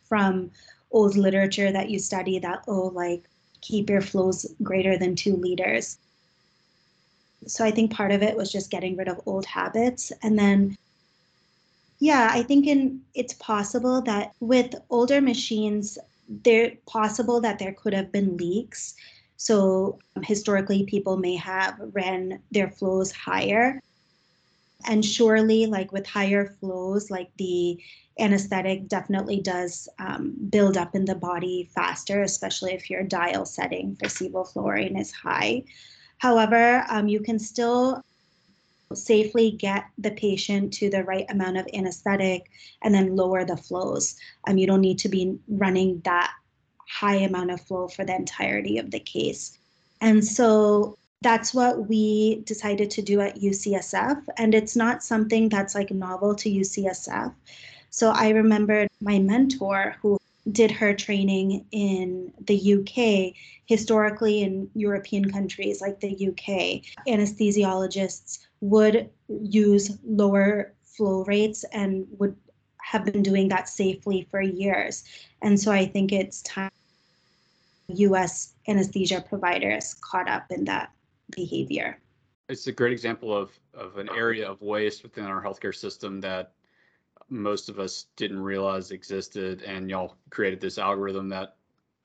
from 0.05 0.49
old 0.91 1.17
literature 1.17 1.69
that 1.73 1.89
you 1.89 1.99
study 1.99 2.39
that, 2.39 2.63
oh, 2.69 2.87
like 2.93 3.23
keep 3.59 3.89
your 3.89 3.99
flows 3.99 4.45
greater 4.63 4.97
than 4.97 5.17
two 5.17 5.35
liters. 5.35 5.97
So 7.45 7.65
I 7.65 7.71
think 7.71 7.91
part 7.91 8.13
of 8.13 8.23
it 8.23 8.37
was 8.37 8.49
just 8.49 8.71
getting 8.71 8.95
rid 8.95 9.09
of 9.09 9.19
old 9.25 9.45
habits. 9.45 10.13
And 10.21 10.39
then, 10.39 10.77
yeah, 11.99 12.29
I 12.31 12.41
think 12.41 12.67
in 12.67 13.01
it's 13.15 13.33
possible 13.33 14.01
that 14.03 14.31
with 14.39 14.75
older 14.89 15.19
machines, 15.19 15.97
they're 16.45 16.71
possible 16.85 17.41
that 17.41 17.59
there 17.59 17.73
could 17.73 17.93
have 17.93 18.13
been 18.13 18.37
leaks. 18.37 18.95
So 19.37 19.99
um, 20.15 20.23
historically, 20.23 20.83
people 20.85 21.17
may 21.17 21.35
have 21.35 21.75
ran 21.93 22.41
their 22.51 22.69
flows 22.69 23.11
higher. 23.11 23.81
And 24.85 25.03
surely, 25.03 25.65
like 25.65 25.91
with 25.91 26.05
higher 26.05 26.55
flows, 26.59 27.09
like 27.09 27.29
the 27.37 27.79
anesthetic 28.19 28.87
definitely 28.87 29.39
does 29.39 29.87
um, 29.99 30.35
build 30.49 30.77
up 30.77 30.95
in 30.95 31.05
the 31.05 31.15
body 31.15 31.69
faster, 31.73 32.21
especially 32.21 32.73
if 32.73 32.89
your 32.89 33.03
dial 33.03 33.45
setting 33.45 33.95
for 33.95 34.07
sevoflurane 34.07 34.99
is 34.99 35.11
high. 35.11 35.63
However, 36.17 36.85
um, 36.89 37.07
you 37.07 37.21
can 37.21 37.39
still 37.39 38.03
safely 38.93 39.51
get 39.51 39.85
the 39.97 40.11
patient 40.11 40.71
to 40.73 40.89
the 40.89 41.03
right 41.03 41.25
amount 41.29 41.57
of 41.57 41.67
anesthetic 41.73 42.49
and 42.81 42.93
then 42.93 43.15
lower 43.15 43.43
the 43.43 43.57
flows. 43.57 44.15
Um, 44.47 44.57
you 44.57 44.67
don't 44.67 44.81
need 44.81 44.99
to 44.99 45.09
be 45.09 45.37
running 45.47 46.01
that 46.05 46.33
high 46.93 47.15
amount 47.15 47.51
of 47.51 47.59
flow 47.61 47.87
for 47.87 48.05
the 48.05 48.15
entirety 48.15 48.77
of 48.77 48.91
the 48.91 48.99
case. 48.99 49.57
And 50.01 50.23
so 50.23 50.97
that's 51.21 51.53
what 51.53 51.89
we 51.89 52.41
decided 52.45 52.91
to 52.91 53.01
do 53.01 53.21
at 53.21 53.39
UCSF. 53.39 54.21
And 54.37 54.53
it's 54.53 54.75
not 54.75 55.03
something 55.03 55.49
that's 55.49 55.73
like 55.73 55.89
novel 55.91 56.35
to 56.35 56.49
UCSF. 56.49 57.33
So 57.89 58.11
I 58.11 58.29
remember 58.29 58.87
my 59.01 59.19
mentor 59.19 59.95
who 60.01 60.19
did 60.51 60.69
her 60.71 60.93
training 60.93 61.65
in 61.71 62.31
the 62.45 62.59
UK, 62.75 63.33
historically 63.65 64.43
in 64.43 64.69
European 64.75 65.31
countries 65.31 65.79
like 65.81 65.99
the 65.99 66.13
UK, 66.29 66.83
anesthesiologists 67.07 68.39
would 68.61 69.09
use 69.29 69.97
lower 70.05 70.73
flow 70.83 71.23
rates 71.23 71.63
and 71.71 72.05
would 72.19 72.35
have 72.77 73.05
been 73.05 73.23
doing 73.23 73.47
that 73.47 73.69
safely 73.69 74.27
for 74.29 74.41
years. 74.41 75.05
And 75.41 75.59
so 75.59 75.71
I 75.71 75.85
think 75.85 76.11
it's 76.11 76.41
time 76.41 76.69
US 77.87 78.53
anesthesia 78.67 79.23
providers 79.27 79.95
caught 80.01 80.29
up 80.29 80.45
in 80.49 80.65
that 80.65 80.91
behavior. 81.35 81.99
It's 82.49 82.67
a 82.67 82.71
great 82.71 82.91
example 82.91 83.35
of, 83.35 83.51
of 83.73 83.97
an 83.97 84.09
area 84.09 84.49
of 84.49 84.61
waste 84.61 85.03
within 85.03 85.25
our 85.25 85.41
healthcare 85.41 85.75
system 85.75 86.19
that 86.21 86.53
most 87.29 87.69
of 87.69 87.79
us 87.79 88.07
didn't 88.15 88.39
realize 88.39 88.91
existed 88.91 89.63
and 89.63 89.89
y'all 89.89 90.15
created 90.29 90.59
this 90.59 90.77
algorithm 90.77 91.29
that 91.29 91.55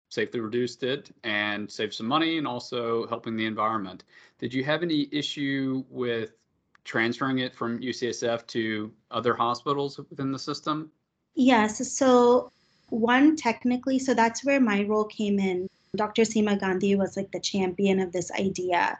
safely 0.08 0.40
reduced 0.40 0.82
it 0.82 1.11
and 1.25 1.70
saved 1.70 1.92
some 1.92 2.06
money 2.06 2.38
and 2.38 2.47
also 2.47 3.06
helping 3.08 3.37
the 3.37 3.44
environment. 3.44 4.04
Did 4.38 4.54
you 4.54 4.64
have 4.64 4.82
any 4.82 5.08
issue 5.12 5.85
with 5.90 6.32
transferring 6.85 7.38
it 7.38 7.54
from 7.54 7.80
UCSF 7.80 8.47
to 8.47 8.90
other 9.11 9.35
hospitals 9.35 9.99
within 9.99 10.32
the 10.32 10.38
system? 10.38 10.90
Yes. 11.35 11.87
So 11.92 12.50
one 12.90 13.37
technically, 13.37 13.99
so 13.99 14.14
that's 14.14 14.45
where 14.45 14.61
my 14.61 14.85
role 14.85 15.04
came 15.04 15.38
in. 15.38 15.68
Dr. 15.97 16.23
Seema 16.23 16.59
Gandhi 16.59 16.95
was 16.95 17.16
like 17.16 17.30
the 17.33 17.40
champion 17.40 18.00
of 18.00 18.12
this 18.12 18.30
idea. 18.33 18.99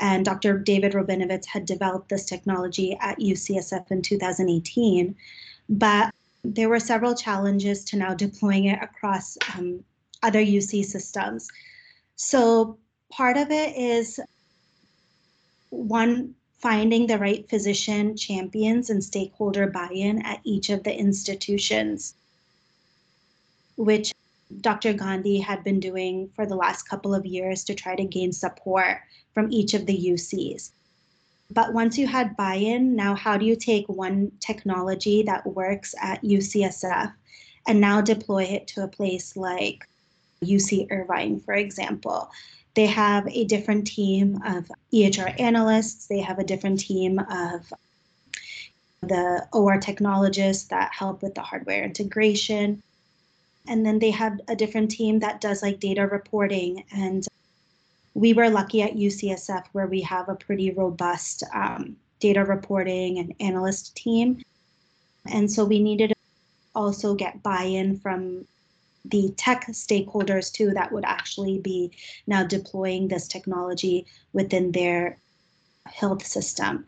And 0.00 0.24
Dr. 0.24 0.58
David 0.58 0.92
Rabinowitz 0.92 1.46
had 1.46 1.66
developed 1.66 2.08
this 2.08 2.24
technology 2.24 2.96
at 3.00 3.18
UCSF 3.18 3.90
in 3.90 4.02
2018. 4.02 5.16
But 5.68 6.14
there 6.44 6.68
were 6.68 6.80
several 6.80 7.14
challenges 7.14 7.84
to 7.86 7.96
now 7.96 8.14
deploying 8.14 8.66
it 8.66 8.78
across 8.82 9.36
um, 9.56 9.82
other 10.22 10.40
UC 10.40 10.84
systems. 10.84 11.48
So 12.16 12.78
part 13.10 13.36
of 13.36 13.50
it 13.50 13.76
is 13.76 14.20
one, 15.70 16.34
finding 16.58 17.06
the 17.06 17.18
right 17.18 17.48
physician 17.48 18.16
champions 18.16 18.90
and 18.90 19.02
stakeholder 19.02 19.66
buy 19.66 19.88
in 19.92 20.22
at 20.22 20.40
each 20.44 20.70
of 20.70 20.82
the 20.82 20.96
institutions, 20.96 22.14
which 23.78 24.12
Dr. 24.60 24.92
Gandhi 24.92 25.38
had 25.38 25.62
been 25.62 25.78
doing 25.78 26.30
for 26.34 26.44
the 26.44 26.56
last 26.56 26.88
couple 26.88 27.14
of 27.14 27.24
years 27.24 27.64
to 27.64 27.74
try 27.74 27.94
to 27.94 28.04
gain 28.04 28.32
support 28.32 28.98
from 29.32 29.52
each 29.52 29.72
of 29.72 29.86
the 29.86 29.96
UCs. 29.96 30.70
But 31.50 31.72
once 31.72 31.96
you 31.96 32.06
had 32.06 32.36
buy 32.36 32.54
in, 32.54 32.96
now 32.96 33.14
how 33.14 33.38
do 33.38 33.46
you 33.46 33.56
take 33.56 33.88
one 33.88 34.32
technology 34.40 35.22
that 35.22 35.46
works 35.46 35.94
at 36.02 36.22
UCSF 36.22 37.12
and 37.66 37.80
now 37.80 38.00
deploy 38.00 38.42
it 38.42 38.66
to 38.68 38.82
a 38.82 38.88
place 38.88 39.36
like 39.36 39.88
UC 40.42 40.88
Irvine, 40.90 41.40
for 41.40 41.54
example? 41.54 42.30
They 42.74 42.86
have 42.86 43.26
a 43.28 43.44
different 43.44 43.86
team 43.86 44.40
of 44.44 44.70
EHR 44.92 45.40
analysts, 45.40 46.06
they 46.06 46.20
have 46.20 46.38
a 46.38 46.44
different 46.44 46.80
team 46.80 47.18
of 47.18 47.72
the 49.02 49.46
OR 49.52 49.78
technologists 49.78 50.68
that 50.68 50.92
help 50.92 51.22
with 51.22 51.34
the 51.34 51.42
hardware 51.42 51.84
integration. 51.84 52.82
And 53.68 53.84
then 53.84 53.98
they 53.98 54.10
have 54.10 54.40
a 54.48 54.56
different 54.56 54.90
team 54.90 55.18
that 55.20 55.40
does 55.40 55.62
like 55.62 55.78
data 55.78 56.06
reporting 56.06 56.84
and 56.90 57.26
we 58.14 58.32
were 58.32 58.50
lucky 58.50 58.82
at 58.82 58.94
UCSF 58.96 59.66
where 59.72 59.86
we 59.86 60.00
have 60.00 60.28
a 60.28 60.34
pretty 60.34 60.72
robust 60.72 61.44
um, 61.54 61.96
data 62.18 62.44
reporting 62.44 63.18
and 63.18 63.32
analyst 63.38 63.94
team. 63.94 64.42
And 65.30 65.50
so 65.50 65.64
we 65.64 65.80
needed 65.80 66.08
to 66.08 66.16
also 66.74 67.14
get 67.14 67.42
buy 67.42 67.62
in 67.62 67.98
from 67.98 68.44
the 69.04 69.32
tech 69.36 69.66
stakeholders 69.68 70.52
too 70.52 70.70
that 70.72 70.90
would 70.90 71.04
actually 71.04 71.58
be 71.58 71.92
now 72.26 72.42
deploying 72.42 73.06
this 73.06 73.28
technology 73.28 74.04
within 74.32 74.72
their 74.72 75.18
health 75.86 76.26
system. 76.26 76.86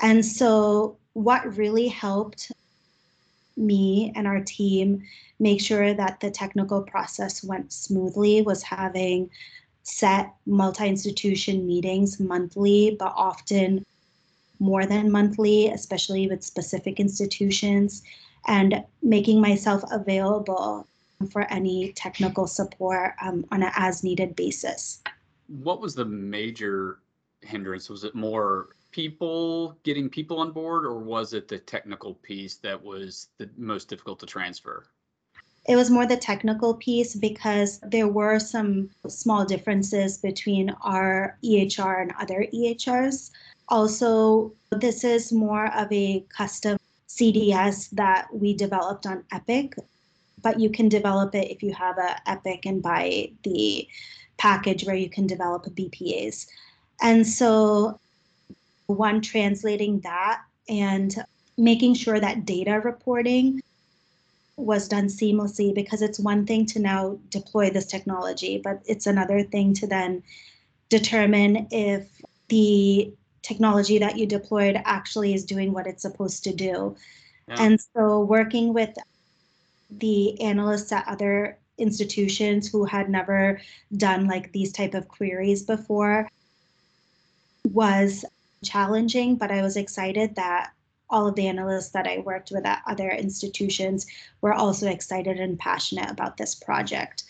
And 0.00 0.24
so 0.24 0.96
what 1.12 1.56
really 1.56 1.86
helped 1.88 2.50
me 3.56 4.12
and 4.14 4.26
our 4.26 4.40
team 4.40 5.02
make 5.38 5.60
sure 5.60 5.94
that 5.94 6.20
the 6.20 6.30
technical 6.30 6.82
process 6.82 7.42
went 7.44 7.72
smoothly 7.72 8.42
was 8.42 8.62
having 8.62 9.30
set 9.82 10.34
multi 10.46 10.86
institution 10.86 11.66
meetings 11.66 12.18
monthly, 12.18 12.96
but 12.98 13.12
often 13.16 13.84
more 14.58 14.86
than 14.86 15.10
monthly, 15.10 15.68
especially 15.68 16.26
with 16.26 16.42
specific 16.42 16.98
institutions, 16.98 18.02
and 18.46 18.82
making 19.02 19.40
myself 19.40 19.82
available 19.90 20.86
for 21.30 21.42
any 21.52 21.92
technical 21.92 22.46
support 22.46 23.12
um, 23.22 23.44
on 23.50 23.62
an 23.62 23.70
as 23.76 24.02
needed 24.02 24.34
basis. 24.36 25.02
What 25.48 25.80
was 25.80 25.94
the 25.94 26.04
major 26.04 26.98
hindrance? 27.42 27.90
Was 27.90 28.04
it 28.04 28.14
more 28.14 28.68
people 28.94 29.76
getting 29.82 30.08
people 30.08 30.38
on 30.38 30.52
board, 30.52 30.86
or 30.86 31.00
was 31.00 31.32
it 31.32 31.48
the 31.48 31.58
technical 31.58 32.14
piece 32.14 32.54
that 32.58 32.80
was 32.80 33.28
the 33.38 33.50
most 33.56 33.88
difficult 33.88 34.20
to 34.20 34.26
transfer? 34.26 34.86
It 35.66 35.74
was 35.74 35.90
more 35.90 36.06
the 36.06 36.16
technical 36.16 36.74
piece 36.74 37.16
because 37.16 37.80
there 37.80 38.06
were 38.06 38.38
some 38.38 38.90
small 39.08 39.44
differences 39.44 40.18
between 40.18 40.70
our 40.82 41.36
EHR 41.42 42.02
and 42.02 42.12
other 42.20 42.46
EHRs. 42.54 43.32
Also, 43.68 44.52
this 44.70 45.02
is 45.02 45.32
more 45.32 45.74
of 45.74 45.90
a 45.90 46.24
custom 46.28 46.78
CDS 47.08 47.90
that 47.90 48.28
we 48.32 48.54
developed 48.54 49.06
on 49.06 49.24
Epic, 49.32 49.74
but 50.40 50.60
you 50.60 50.70
can 50.70 50.88
develop 50.88 51.34
it 51.34 51.50
if 51.50 51.64
you 51.64 51.72
have 51.74 51.98
a 51.98 52.16
Epic 52.30 52.64
and 52.64 52.80
buy 52.80 53.32
the 53.42 53.88
package 54.36 54.84
where 54.84 54.94
you 54.94 55.10
can 55.10 55.26
develop 55.26 55.64
BPAs. 55.64 56.46
And 57.00 57.26
so, 57.26 57.98
one, 58.86 59.20
translating 59.20 60.00
that 60.00 60.42
and 60.68 61.14
making 61.56 61.94
sure 61.94 62.18
that 62.18 62.44
data 62.44 62.80
reporting 62.84 63.62
was 64.56 64.88
done 64.88 65.06
seamlessly 65.06 65.74
because 65.74 66.02
it's 66.02 66.18
one 66.18 66.46
thing 66.46 66.64
to 66.66 66.78
now 66.78 67.18
deploy 67.30 67.70
this 67.70 67.86
technology, 67.86 68.60
but 68.62 68.80
it's 68.86 69.06
another 69.06 69.42
thing 69.42 69.74
to 69.74 69.86
then 69.86 70.22
determine 70.88 71.66
if 71.70 72.08
the 72.48 73.12
technology 73.42 73.98
that 73.98 74.16
you 74.16 74.26
deployed 74.26 74.80
actually 74.84 75.34
is 75.34 75.44
doing 75.44 75.72
what 75.72 75.86
it's 75.86 76.02
supposed 76.02 76.44
to 76.44 76.52
do. 76.52 76.96
Yeah. 77.48 77.56
And 77.58 77.80
so 77.94 78.20
working 78.20 78.72
with 78.72 78.96
the 79.90 80.40
analysts 80.40 80.92
at 80.92 81.06
other 81.08 81.58
institutions 81.78 82.70
who 82.70 82.84
had 82.84 83.10
never 83.10 83.60
done 83.96 84.26
like 84.26 84.52
these 84.52 84.72
type 84.72 84.94
of 84.94 85.08
queries 85.08 85.62
before 85.62 86.28
was 87.64 88.24
challenging, 88.64 89.36
but 89.36 89.50
I 89.50 89.62
was 89.62 89.76
excited 89.76 90.34
that 90.36 90.72
all 91.10 91.28
of 91.28 91.34
the 91.34 91.46
analysts 91.46 91.90
that 91.90 92.06
I 92.06 92.18
worked 92.18 92.50
with 92.50 92.66
at 92.66 92.82
other 92.86 93.10
institutions 93.10 94.06
were 94.40 94.54
also 94.54 94.88
excited 94.88 95.38
and 95.38 95.58
passionate 95.58 96.10
about 96.10 96.36
this 96.36 96.54
project. 96.54 97.24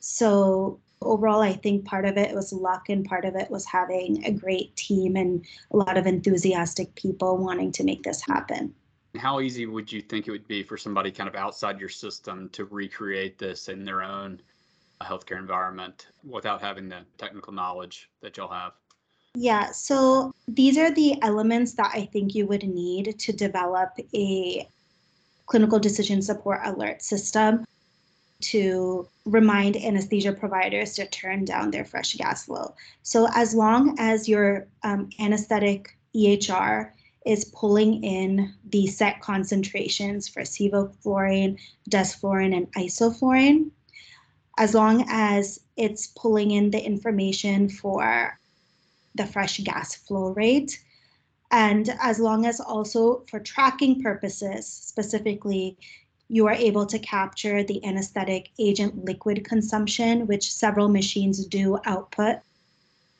So 0.00 0.80
overall, 1.02 1.40
I 1.40 1.52
think 1.52 1.84
part 1.84 2.04
of 2.04 2.16
it 2.16 2.34
was 2.34 2.52
luck 2.52 2.88
and 2.88 3.04
part 3.04 3.24
of 3.24 3.36
it 3.36 3.50
was 3.50 3.66
having 3.66 4.24
a 4.24 4.32
great 4.32 4.74
team 4.76 5.16
and 5.16 5.44
a 5.72 5.76
lot 5.76 5.96
of 5.96 6.06
enthusiastic 6.06 6.94
people 6.94 7.36
wanting 7.36 7.72
to 7.72 7.84
make 7.84 8.02
this 8.02 8.22
happen. 8.22 8.74
How 9.16 9.40
easy 9.40 9.66
would 9.66 9.90
you 9.90 10.00
think 10.00 10.28
it 10.28 10.30
would 10.30 10.48
be 10.48 10.62
for 10.62 10.76
somebody 10.76 11.10
kind 11.10 11.28
of 11.28 11.34
outside 11.34 11.80
your 11.80 11.88
system 11.88 12.48
to 12.50 12.64
recreate 12.66 13.38
this 13.38 13.68
in 13.68 13.84
their 13.84 14.02
own 14.02 14.40
uh, 15.00 15.04
healthcare 15.04 15.38
environment 15.38 16.08
without 16.24 16.60
having 16.60 16.88
the 16.88 17.00
technical 17.16 17.52
knowledge 17.52 18.10
that 18.20 18.36
you'll 18.36 18.48
have? 18.48 18.72
Yeah, 19.40 19.70
so 19.70 20.34
these 20.48 20.76
are 20.76 20.90
the 20.90 21.22
elements 21.22 21.74
that 21.74 21.92
I 21.94 22.06
think 22.06 22.34
you 22.34 22.44
would 22.48 22.64
need 22.64 23.20
to 23.20 23.32
develop 23.32 23.90
a 24.12 24.68
clinical 25.46 25.78
decision 25.78 26.22
support 26.22 26.60
alert 26.64 27.02
system 27.02 27.64
to 28.40 29.06
remind 29.26 29.76
anesthesia 29.76 30.32
providers 30.32 30.94
to 30.94 31.06
turn 31.06 31.44
down 31.44 31.70
their 31.70 31.84
fresh 31.84 32.14
gas 32.14 32.46
flow. 32.46 32.74
So, 33.04 33.28
as 33.32 33.54
long 33.54 33.94
as 34.00 34.28
your 34.28 34.66
um, 34.82 35.08
anesthetic 35.20 35.96
EHR 36.16 36.90
is 37.24 37.44
pulling 37.54 38.02
in 38.02 38.52
the 38.70 38.88
set 38.88 39.20
concentrations 39.20 40.26
for 40.26 40.42
sevoflurane, 40.42 41.60
desflurane, 41.88 42.56
and 42.56 42.72
isoflurane, 42.72 43.70
as 44.58 44.74
long 44.74 45.04
as 45.08 45.60
it's 45.76 46.08
pulling 46.08 46.50
in 46.50 46.72
the 46.72 46.84
information 46.84 47.68
for 47.68 48.36
the 49.14 49.26
fresh 49.26 49.58
gas 49.60 49.94
flow 49.94 50.30
rate. 50.30 50.82
And 51.50 51.94
as 52.00 52.18
long 52.18 52.46
as 52.46 52.60
also 52.60 53.24
for 53.30 53.40
tracking 53.40 54.02
purposes, 54.02 54.66
specifically, 54.66 55.76
you 56.28 56.46
are 56.46 56.52
able 56.52 56.84
to 56.86 56.98
capture 56.98 57.62
the 57.62 57.82
anesthetic 57.84 58.50
agent 58.58 59.04
liquid 59.04 59.44
consumption, 59.44 60.26
which 60.26 60.52
several 60.52 60.88
machines 60.88 61.46
do 61.46 61.78
output, 61.86 62.36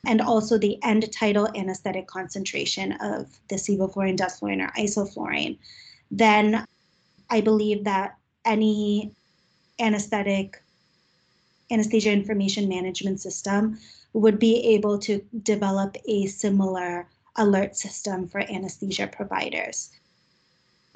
and 0.05 0.21
also 0.21 0.57
the 0.57 0.77
end 0.83 1.11
tidal 1.11 1.49
anesthetic 1.55 2.07
concentration 2.07 2.93
of 3.01 3.27
the 3.49 3.55
sevoflurane, 3.55 4.17
desflurane, 4.17 4.63
or 4.63 4.71
isoflurane, 4.77 5.57
then 6.11 6.65
I 7.29 7.41
believe 7.41 7.83
that 7.83 8.15
any 8.45 9.11
anesthetic 9.79 10.61
anesthesia 11.71 12.11
information 12.11 12.67
management 12.67 13.21
system 13.21 13.79
would 14.13 14.39
be 14.39 14.57
able 14.75 14.97
to 14.99 15.21
develop 15.43 15.95
a 16.05 16.25
similar 16.27 17.07
alert 17.35 17.75
system 17.75 18.27
for 18.27 18.41
anesthesia 18.41 19.07
providers. 19.07 19.91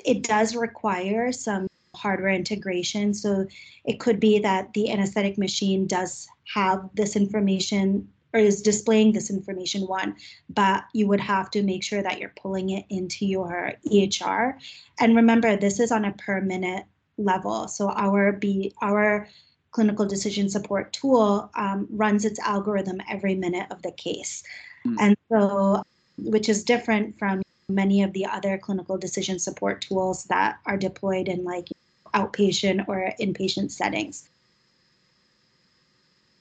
It 0.04 0.24
does 0.24 0.56
require 0.56 1.32
some 1.32 1.68
hardware 1.96 2.34
integration. 2.34 3.14
So 3.14 3.48
it 3.86 4.00
could 4.00 4.20
be 4.20 4.40
that 4.40 4.74
the 4.74 4.92
anesthetic 4.92 5.38
machine 5.38 5.88
does 5.88 6.28
have 6.54 6.90
this 6.94 7.16
information 7.16 8.08
or 8.34 8.40
is 8.40 8.64
displaying 8.64 9.12
this 9.14 9.30
information 9.30 9.84
one, 9.84 10.16
but 10.50 10.86
you 10.94 11.08
would 11.08 11.22
have 11.22 11.52
to 11.52 11.62
make 11.62 11.84
sure 11.84 12.02
that 12.02 12.18
you're 12.20 12.34
pulling 12.42 12.72
it 12.72 12.84
into 12.90 13.28
your 13.28 13.74
EHR. 13.92 14.56
And 15.00 15.16
remember, 15.16 15.56
this 15.56 15.80
is 15.80 15.92
on 15.92 16.06
a 16.06 16.14
per 16.14 16.42
minute 16.42 16.86
level. 17.18 17.68
So 17.68 17.90
our 17.90 18.32
be 18.32 18.74
our 18.82 19.28
clinical 19.74 20.06
decision 20.06 20.50
support 20.50 20.94
tool 20.94 21.50
um, 21.56 21.88
runs 21.90 22.24
its 22.24 22.40
algorithm 22.40 23.02
every 23.10 23.36
minute 23.36 23.68
of 23.72 23.82
the 23.82 23.92
case. 23.92 24.44
Mm. 24.86 24.96
And 25.00 25.18
so, 25.30 25.84
which 26.18 26.48
is 26.48 26.64
different 26.64 27.18
from 27.18 27.42
many 27.68 28.04
of 28.04 28.14
the 28.14 28.26
other 28.26 28.58
clinical 28.58 28.98
decision 28.98 29.40
support 29.40 29.82
tools 29.82 30.26
that 30.26 30.60
are 30.66 30.78
deployed 30.78 31.28
in 31.28 31.44
like 31.44 31.68
outpatient 32.14 32.88
or 32.88 33.12
inpatient 33.20 33.72
settings. 33.72 34.30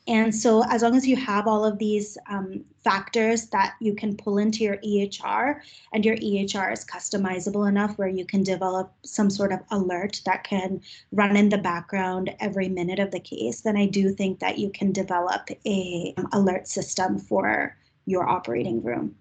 And 0.08 0.34
so, 0.34 0.64
as 0.68 0.82
long 0.82 0.96
as 0.96 1.06
you 1.06 1.14
have 1.16 1.46
all 1.46 1.64
of 1.64 1.78
these 1.78 2.18
um, 2.28 2.64
factors 2.82 3.46
that 3.50 3.74
you 3.80 3.94
can 3.94 4.16
pull 4.16 4.38
into 4.38 4.64
your 4.64 4.78
EHR, 4.78 5.60
and 5.92 6.04
your 6.04 6.16
EHR 6.16 6.72
is 6.72 6.84
customizable 6.84 7.68
enough 7.68 7.96
where 7.98 8.08
you 8.08 8.24
can 8.24 8.42
develop 8.42 8.92
some 9.04 9.30
sort 9.30 9.52
of 9.52 9.60
alert 9.70 10.20
that 10.24 10.42
can 10.42 10.80
run 11.12 11.36
in 11.36 11.48
the 11.48 11.58
background 11.58 12.34
every 12.40 12.68
minute 12.68 12.98
of 12.98 13.12
the 13.12 13.20
case, 13.20 13.60
then 13.60 13.76
I 13.76 13.86
do 13.86 14.10
think 14.10 14.40
that 14.40 14.58
you 14.58 14.70
can 14.70 14.90
develop 14.90 15.48
a 15.64 16.14
um, 16.16 16.28
alert 16.32 16.66
system 16.66 17.18
for 17.18 17.76
your 18.04 18.28
operating 18.28 18.82
room. 18.82 19.14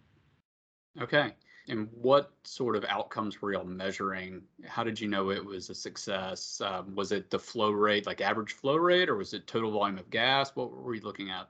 Okay. 0.99 1.33
And 1.67 1.87
what 1.93 2.31
sort 2.43 2.75
of 2.75 2.83
outcomes 2.85 3.41
were 3.41 3.53
y'all 3.53 3.63
measuring? 3.63 4.41
How 4.65 4.83
did 4.83 4.99
you 4.99 5.07
know 5.07 5.29
it 5.29 5.43
was 5.45 5.69
a 5.69 5.75
success? 5.75 6.59
Um, 6.61 6.95
was 6.95 7.11
it 7.11 7.29
the 7.29 7.39
flow 7.39 7.71
rate, 7.71 8.05
like 8.05 8.19
average 8.19 8.53
flow 8.53 8.75
rate, 8.75 9.09
or 9.09 9.15
was 9.15 9.33
it 9.33 9.47
total 9.47 9.71
volume 9.71 9.99
of 9.99 10.09
gas? 10.09 10.55
What 10.55 10.71
were 10.71 10.89
we 10.89 10.99
looking 10.99 11.29
at? 11.29 11.47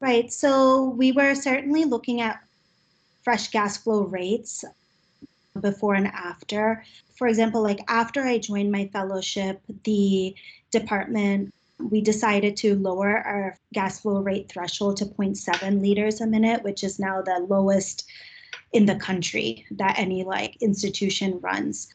Right. 0.00 0.32
So 0.32 0.84
we 0.84 1.12
were 1.12 1.34
certainly 1.34 1.84
looking 1.84 2.20
at 2.20 2.42
fresh 3.22 3.50
gas 3.50 3.76
flow 3.76 4.02
rates 4.02 4.64
before 5.60 5.94
and 5.94 6.08
after. 6.08 6.84
For 7.16 7.26
example, 7.26 7.62
like 7.62 7.80
after 7.88 8.22
I 8.22 8.38
joined 8.38 8.72
my 8.72 8.88
fellowship, 8.92 9.60
the 9.84 10.34
department 10.70 11.52
we 11.90 12.00
decided 12.00 12.56
to 12.58 12.76
lower 12.76 13.18
our 13.18 13.58
gas 13.72 14.00
flow 14.00 14.20
rate 14.20 14.48
threshold 14.48 14.96
to 14.98 15.06
0.7 15.06 15.80
liters 15.80 16.20
a 16.20 16.26
minute, 16.26 16.62
which 16.62 16.84
is 16.84 16.98
now 16.98 17.20
the 17.22 17.44
lowest 17.48 18.06
in 18.72 18.86
the 18.86 18.96
country 18.96 19.66
that 19.70 19.98
any 19.98 20.24
like 20.24 20.56
institution 20.62 21.38
runs. 21.40 21.94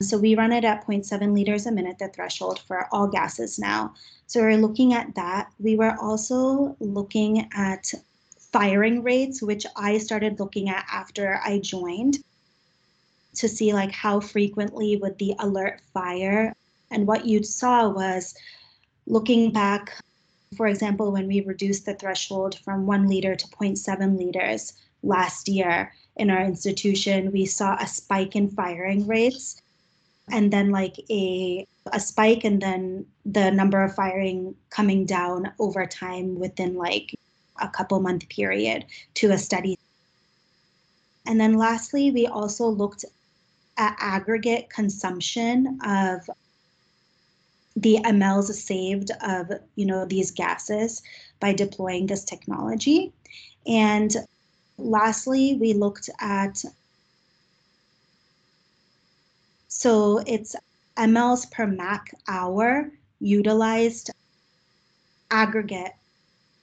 So 0.00 0.18
we 0.18 0.34
run 0.34 0.52
it 0.52 0.64
at 0.64 0.86
0.7 0.86 1.32
liters 1.32 1.66
a 1.66 1.72
minute, 1.72 1.98
the 1.98 2.08
threshold 2.08 2.60
for 2.60 2.86
all 2.92 3.06
gases 3.06 3.58
now. 3.58 3.94
So 4.26 4.40
we're 4.40 4.58
looking 4.58 4.92
at 4.92 5.14
that. 5.14 5.50
We 5.58 5.76
were 5.76 5.96
also 6.00 6.76
looking 6.80 7.48
at 7.54 7.92
firing 8.52 9.02
rates, 9.02 9.40
which 9.42 9.64
I 9.74 9.98
started 9.98 10.38
looking 10.38 10.68
at 10.68 10.84
after 10.92 11.40
I 11.44 11.60
joined 11.60 12.18
to 13.36 13.48
see 13.48 13.72
like 13.72 13.92
how 13.92 14.20
frequently 14.20 14.96
would 14.96 15.18
the 15.18 15.34
alert 15.38 15.80
fire. 15.94 16.54
And 16.90 17.06
what 17.06 17.24
you 17.24 17.42
saw 17.42 17.88
was 17.88 18.34
looking 19.06 19.50
back, 19.50 19.94
for 20.56 20.66
example, 20.66 21.10
when 21.10 21.26
we 21.26 21.40
reduced 21.40 21.86
the 21.86 21.94
threshold 21.94 22.58
from 22.58 22.86
one 22.86 23.08
liter 23.08 23.34
to 23.34 23.46
0.7 23.48 24.18
liters, 24.18 24.74
last 25.06 25.48
year 25.48 25.92
in 26.16 26.30
our 26.30 26.42
institution, 26.42 27.30
we 27.32 27.46
saw 27.46 27.76
a 27.76 27.86
spike 27.86 28.36
in 28.36 28.50
firing 28.50 29.06
rates. 29.06 29.62
And 30.30 30.52
then 30.52 30.70
like 30.70 30.96
a 31.08 31.66
a 31.92 32.00
spike 32.00 32.42
and 32.42 32.60
then 32.60 33.06
the 33.24 33.50
number 33.50 33.82
of 33.84 33.94
firing 33.94 34.56
coming 34.70 35.06
down 35.06 35.52
over 35.60 35.86
time 35.86 36.36
within 36.38 36.74
like 36.74 37.14
a 37.60 37.68
couple 37.68 38.00
month 38.00 38.28
period 38.28 38.84
to 39.14 39.30
a 39.30 39.38
steady. 39.38 39.78
And 41.26 41.40
then 41.40 41.54
lastly 41.54 42.10
we 42.10 42.26
also 42.26 42.66
looked 42.66 43.04
at 43.76 43.96
aggregate 44.00 44.68
consumption 44.68 45.78
of 45.84 46.28
the 47.76 47.98
mLs 48.04 48.50
saved 48.54 49.10
of 49.20 49.52
you 49.76 49.84
know 49.84 50.06
these 50.06 50.30
gases 50.30 51.02
by 51.40 51.52
deploying 51.52 52.06
this 52.06 52.24
technology. 52.24 53.12
And 53.66 54.16
lastly 54.78 55.56
we 55.60 55.72
looked 55.72 56.10
at 56.20 56.62
so 59.68 60.18
it's 60.26 60.56
mLs 60.96 61.50
per 61.50 61.66
MAC 61.66 62.12
hour 62.28 62.90
utilized 63.20 64.10
aggregate 65.30 65.92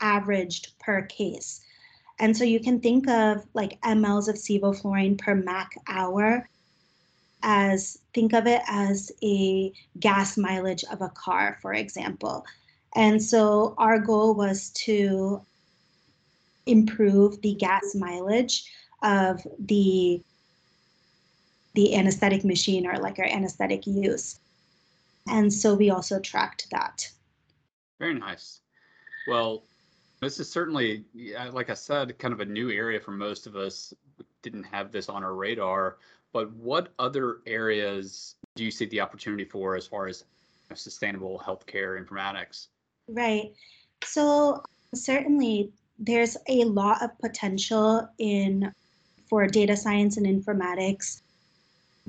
averaged 0.02 0.78
per 0.80 1.02
case. 1.04 1.62
And 2.20 2.36
so 2.36 2.44
you 2.44 2.60
can 2.60 2.80
think 2.80 3.08
of 3.10 3.44
like 3.54 3.82
mLs 3.82 4.28
of 4.28 4.36
sevoflurane 4.36 5.18
per 5.18 5.34
MAC 5.34 5.76
hour 5.88 6.48
as 7.42 8.00
think 8.14 8.34
of 8.34 8.48
it 8.48 8.62
as 8.68 9.12
a 9.24 9.74
gas 10.00 10.38
mileage 10.38 10.84
of 10.92 11.02
a 11.02 11.10
car, 11.10 11.58
for 11.62 11.74
example. 11.74 12.46
And 12.96 13.22
so 13.22 13.74
our 13.78 14.00
goal 14.00 14.36
was 14.36 14.70
to 14.86 15.42
improve 16.66 17.42
the 17.42 17.56
gas 17.56 17.96
mileage 17.96 18.72
of 19.02 19.46
the 19.60 20.22
the 21.76 21.96
anesthetic 21.96 22.46
machine 22.46 22.86
or 22.86 22.98
like 23.00 23.18
our 23.18 23.26
anesthetic 23.26 23.88
use. 23.88 24.40
And 25.28 25.52
so 25.52 25.74
we 25.74 25.90
also 25.90 26.20
tracked 26.20 26.68
that. 26.72 27.10
Very 28.00 28.14
nice. 28.14 28.60
Well, 29.28 29.64
this 30.22 30.40
is 30.40 30.50
certainly, 30.50 31.06
like 31.52 31.70
I 31.70 31.74
said, 31.74 32.18
kind 32.20 32.34
of 32.34 32.42
a 32.42 32.46
new 32.46 32.70
area 32.70 33.00
for 33.00 33.12
most 33.12 33.48
of 33.48 33.56
us. 33.56 33.94
Didn't 34.44 34.66
have 34.66 34.92
this 34.92 35.10
on 35.10 35.24
our 35.24 35.34
radar. 35.34 35.98
But 36.32 36.52
what 36.54 36.94
other 37.00 37.40
areas 37.46 38.36
do 38.56 38.64
you 38.64 38.72
see 38.72 38.86
the 38.86 39.02
opportunity 39.02 39.46
for 39.46 39.76
as 39.76 39.88
far 39.88 40.08
as 40.08 40.26
sustainable 40.76 41.42
healthcare 41.44 42.04
informatics? 42.04 42.68
Right. 43.08 43.54
So 44.04 44.62
certainly 44.94 45.72
there's 46.00 46.38
a 46.48 46.64
lot 46.66 47.02
of 47.02 47.18
potential 47.20 48.08
in 48.18 48.72
for 49.28 49.48
data 49.48 49.76
science 49.76 50.18
and 50.18 50.26
informatics 50.26 51.22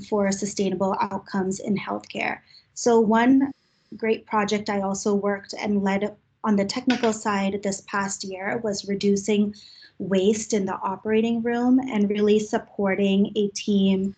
for 0.08 0.30
sustainable 0.32 0.96
outcomes 1.00 1.60
in 1.60 1.76
healthcare. 1.76 2.38
So, 2.74 2.98
one 3.00 3.52
great 3.96 4.26
project 4.26 4.68
I 4.68 4.80
also 4.80 5.14
worked 5.14 5.54
and 5.58 5.82
led 5.82 6.14
on 6.42 6.56
the 6.56 6.64
technical 6.64 7.12
side 7.12 7.62
this 7.62 7.82
past 7.82 8.24
year 8.24 8.60
was 8.64 8.88
reducing 8.88 9.54
waste 9.98 10.52
in 10.52 10.66
the 10.66 10.74
operating 10.74 11.42
room 11.42 11.78
and 11.78 12.10
really 12.10 12.38
supporting 12.40 13.32
a 13.36 13.48
team 13.48 14.14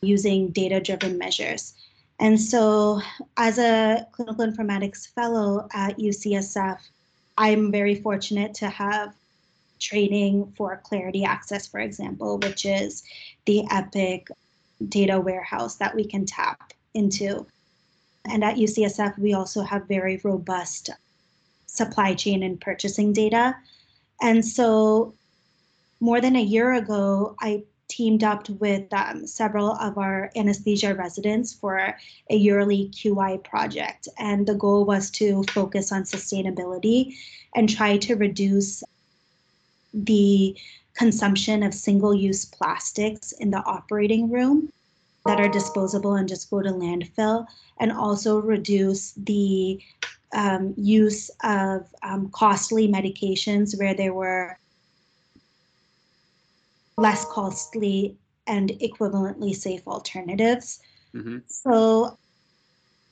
using 0.00 0.48
data 0.48 0.80
driven 0.80 1.18
measures. 1.18 1.74
And 2.18 2.40
so, 2.40 3.00
as 3.36 3.58
a 3.58 4.06
clinical 4.12 4.46
informatics 4.46 5.08
fellow 5.08 5.68
at 5.72 5.98
UCSF, 5.98 6.78
I'm 7.40 7.72
very 7.72 7.94
fortunate 7.94 8.52
to 8.56 8.68
have 8.68 9.14
training 9.78 10.52
for 10.58 10.76
Clarity 10.84 11.24
Access, 11.24 11.66
for 11.66 11.80
example, 11.80 12.36
which 12.36 12.66
is 12.66 13.02
the 13.46 13.64
Epic 13.70 14.28
data 14.90 15.18
warehouse 15.18 15.76
that 15.76 15.94
we 15.94 16.04
can 16.04 16.26
tap 16.26 16.74
into. 16.92 17.46
And 18.26 18.44
at 18.44 18.56
UCSF, 18.56 19.18
we 19.18 19.32
also 19.32 19.62
have 19.62 19.88
very 19.88 20.20
robust 20.22 20.90
supply 21.66 22.12
chain 22.12 22.42
and 22.42 22.60
purchasing 22.60 23.14
data. 23.14 23.56
And 24.20 24.44
so, 24.44 25.14
more 25.98 26.20
than 26.20 26.36
a 26.36 26.42
year 26.42 26.74
ago, 26.74 27.36
I 27.40 27.62
teamed 27.90 28.24
up 28.24 28.48
with 28.48 28.90
um, 28.92 29.26
several 29.26 29.72
of 29.72 29.98
our 29.98 30.30
anesthesia 30.36 30.94
residents 30.94 31.52
for 31.52 31.94
a 32.30 32.36
yearly 32.36 32.88
QI 32.94 33.42
project. 33.42 34.08
And 34.18 34.46
the 34.46 34.54
goal 34.54 34.84
was 34.84 35.10
to 35.12 35.42
focus 35.50 35.92
on 35.92 36.04
sustainability 36.04 37.16
and 37.54 37.68
try 37.68 37.98
to 37.98 38.14
reduce 38.14 38.82
the 39.92 40.56
consumption 40.94 41.62
of 41.62 41.74
single 41.74 42.14
use 42.14 42.44
plastics 42.44 43.32
in 43.32 43.50
the 43.50 43.62
operating 43.64 44.30
room 44.30 44.72
that 45.26 45.40
are 45.40 45.48
disposable 45.48 46.14
and 46.14 46.28
just 46.28 46.48
go 46.48 46.62
to 46.62 46.70
landfill, 46.70 47.46
and 47.78 47.92
also 47.92 48.40
reduce 48.40 49.12
the 49.12 49.78
um, 50.32 50.72
use 50.76 51.30
of 51.42 51.86
um, 52.02 52.30
costly 52.30 52.88
medications 52.88 53.78
where 53.78 53.94
there 53.94 54.14
were 54.14 54.58
less 57.00 57.24
costly 57.26 58.16
and 58.46 58.70
equivalently 58.80 59.54
safe 59.54 59.86
alternatives. 59.86 60.80
Mm-hmm. 61.14 61.38
So, 61.46 62.18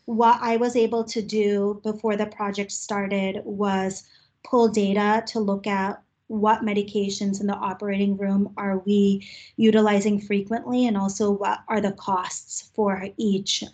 what 0.05 0.39
I 0.41 0.57
was 0.57 0.75
able 0.75 1.05
to 1.05 1.21
do 1.21 1.81
before 1.83 2.17
the 2.17 2.27
project 2.27 2.73
started 2.73 3.43
was 3.45 4.05
pull 4.45 4.69
data 4.69 5.23
to 5.27 5.41
look 5.41 5.67
at 5.67 6.03
what 6.29 6.63
medications 6.63 7.41
in 7.41 7.47
the 7.47 7.55
operating 7.55 8.17
room 8.17 8.53
are 8.57 8.79
we 8.79 9.27
utilizing 9.57 10.21
frequently 10.21 10.87
and 10.87 10.97
also 10.97 11.31
what 11.31 11.61
are 11.69 11.81
the 11.81 11.93
costs 11.93 12.71
for 12.75 13.09
each 13.17 13.65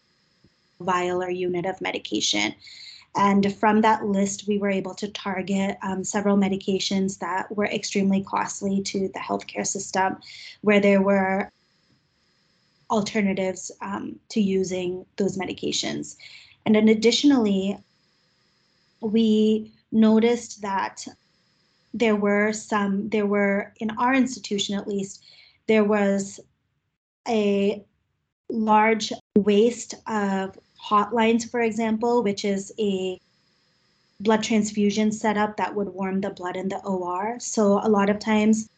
vial 0.80 1.22
or 1.22 1.30
unit 1.30 1.66
of 1.66 1.80
medication. 1.80 2.54
And 3.16 3.54
from 3.54 3.80
that 3.82 4.04
list, 4.04 4.48
we 4.48 4.58
were 4.58 4.70
able 4.70 4.94
to 4.94 5.08
target 5.08 5.76
um, 5.82 6.02
several 6.02 6.36
medications 6.36 7.18
that 7.20 7.54
were 7.54 7.66
extremely 7.66 8.22
costly 8.22 8.82
to 8.82 9.08
the 9.08 9.20
healthcare 9.20 9.66
system, 9.66 10.16
where 10.62 10.80
there 10.80 11.00
were 11.00 11.50
alternatives 12.90 13.70
um, 13.80 14.18
to 14.30 14.40
using 14.40 15.06
those 15.16 15.38
medications. 15.38 16.16
And 16.66 16.74
then 16.74 16.88
additionally, 16.88 17.78
we 19.00 19.72
noticed 19.92 20.62
that 20.62 21.06
there 21.92 22.16
were 22.16 22.52
some, 22.52 23.08
there 23.10 23.26
were, 23.26 23.72
in 23.78 23.90
our 23.98 24.14
institution 24.14 24.76
at 24.76 24.88
least, 24.88 25.24
there 25.68 25.84
was 25.84 26.40
a 27.28 27.84
large 28.50 29.12
waste 29.36 29.94
of 30.06 30.58
hotlines, 30.84 31.48
for 31.48 31.60
example, 31.60 32.22
which 32.22 32.44
is 32.44 32.72
a 32.78 33.20
blood 34.20 34.42
transfusion 34.42 35.10
setup 35.12 35.56
that 35.56 35.74
would 35.74 35.88
warm 35.88 36.20
the 36.20 36.30
blood 36.30 36.56
in 36.56 36.68
the 36.68 36.78
OR. 36.84 37.36
So 37.40 37.80
a 37.82 37.88
lot 37.88 38.10
of 38.10 38.18
times 38.18 38.68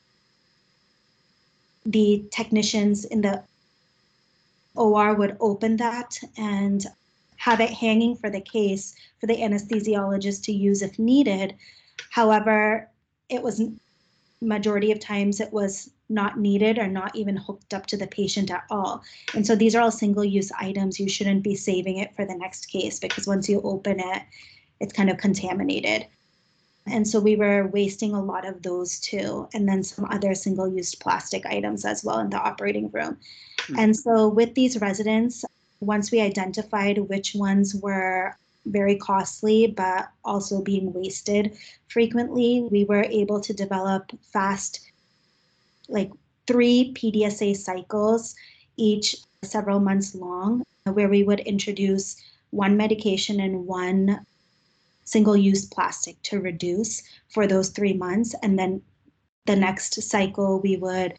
the 1.84 2.24
technicians 2.30 3.04
in 3.04 3.20
the 3.20 3.42
OR 4.74 5.14
would 5.14 5.36
open 5.40 5.76
that 5.76 6.18
and 6.36 6.84
have 7.36 7.60
it 7.60 7.70
hanging 7.70 8.16
for 8.16 8.30
the 8.30 8.40
case 8.40 8.94
for 9.20 9.26
the 9.26 9.36
anesthesiologist 9.36 10.42
to 10.44 10.52
use 10.52 10.82
if 10.82 10.98
needed. 10.98 11.54
However, 12.10 12.88
it 13.28 13.42
was 13.42 13.62
majority 14.46 14.92
of 14.92 15.00
times 15.00 15.40
it 15.40 15.52
was 15.52 15.90
not 16.08 16.38
needed 16.38 16.78
or 16.78 16.86
not 16.86 17.14
even 17.16 17.36
hooked 17.36 17.74
up 17.74 17.86
to 17.86 17.96
the 17.96 18.06
patient 18.06 18.50
at 18.50 18.64
all. 18.70 19.02
And 19.34 19.46
so 19.46 19.56
these 19.56 19.74
are 19.74 19.82
all 19.82 19.90
single 19.90 20.24
use 20.24 20.52
items. 20.52 21.00
You 21.00 21.08
shouldn't 21.08 21.42
be 21.42 21.56
saving 21.56 21.98
it 21.98 22.14
for 22.14 22.24
the 22.24 22.36
next 22.36 22.66
case 22.66 23.00
because 23.00 23.26
once 23.26 23.48
you 23.48 23.60
open 23.62 23.98
it, 23.98 24.22
it's 24.80 24.92
kind 24.92 25.10
of 25.10 25.18
contaminated. 25.18 26.06
And 26.86 27.06
so 27.06 27.18
we 27.18 27.34
were 27.34 27.66
wasting 27.66 28.14
a 28.14 28.22
lot 28.22 28.46
of 28.46 28.62
those 28.62 29.00
too, 29.00 29.48
and 29.52 29.68
then 29.68 29.82
some 29.82 30.04
other 30.04 30.34
single 30.36 30.72
use 30.72 30.94
plastic 30.94 31.44
items 31.44 31.84
as 31.84 32.04
well 32.04 32.20
in 32.20 32.30
the 32.30 32.36
operating 32.36 32.90
room. 32.92 33.18
Mm-hmm. 33.58 33.78
And 33.78 33.96
so 33.96 34.28
with 34.28 34.54
these 34.54 34.80
residents, 34.80 35.44
once 35.80 36.12
we 36.12 36.20
identified 36.20 36.98
which 36.98 37.34
ones 37.34 37.74
were 37.74 38.36
very 38.66 38.96
costly, 38.96 39.68
but 39.68 40.08
also 40.24 40.60
being 40.60 40.92
wasted 40.92 41.56
frequently, 41.88 42.66
we 42.70 42.84
were 42.84 43.04
able 43.04 43.40
to 43.40 43.52
develop 43.52 44.10
fast, 44.22 44.80
like 45.88 46.10
three 46.46 46.92
PDSA 46.94 47.56
cycles, 47.56 48.34
each 48.76 49.16
several 49.42 49.80
months 49.80 50.14
long, 50.14 50.62
where 50.84 51.08
we 51.08 51.22
would 51.22 51.40
introduce 51.40 52.16
one 52.50 52.76
medication 52.76 53.40
and 53.40 53.66
one 53.66 54.20
single 55.04 55.36
use 55.36 55.64
plastic 55.64 56.20
to 56.22 56.40
reduce 56.40 57.02
for 57.28 57.46
those 57.46 57.70
three 57.70 57.92
months. 57.92 58.34
And 58.42 58.58
then 58.58 58.82
the 59.46 59.56
next 59.56 60.02
cycle, 60.02 60.60
we 60.60 60.76
would 60.76 61.14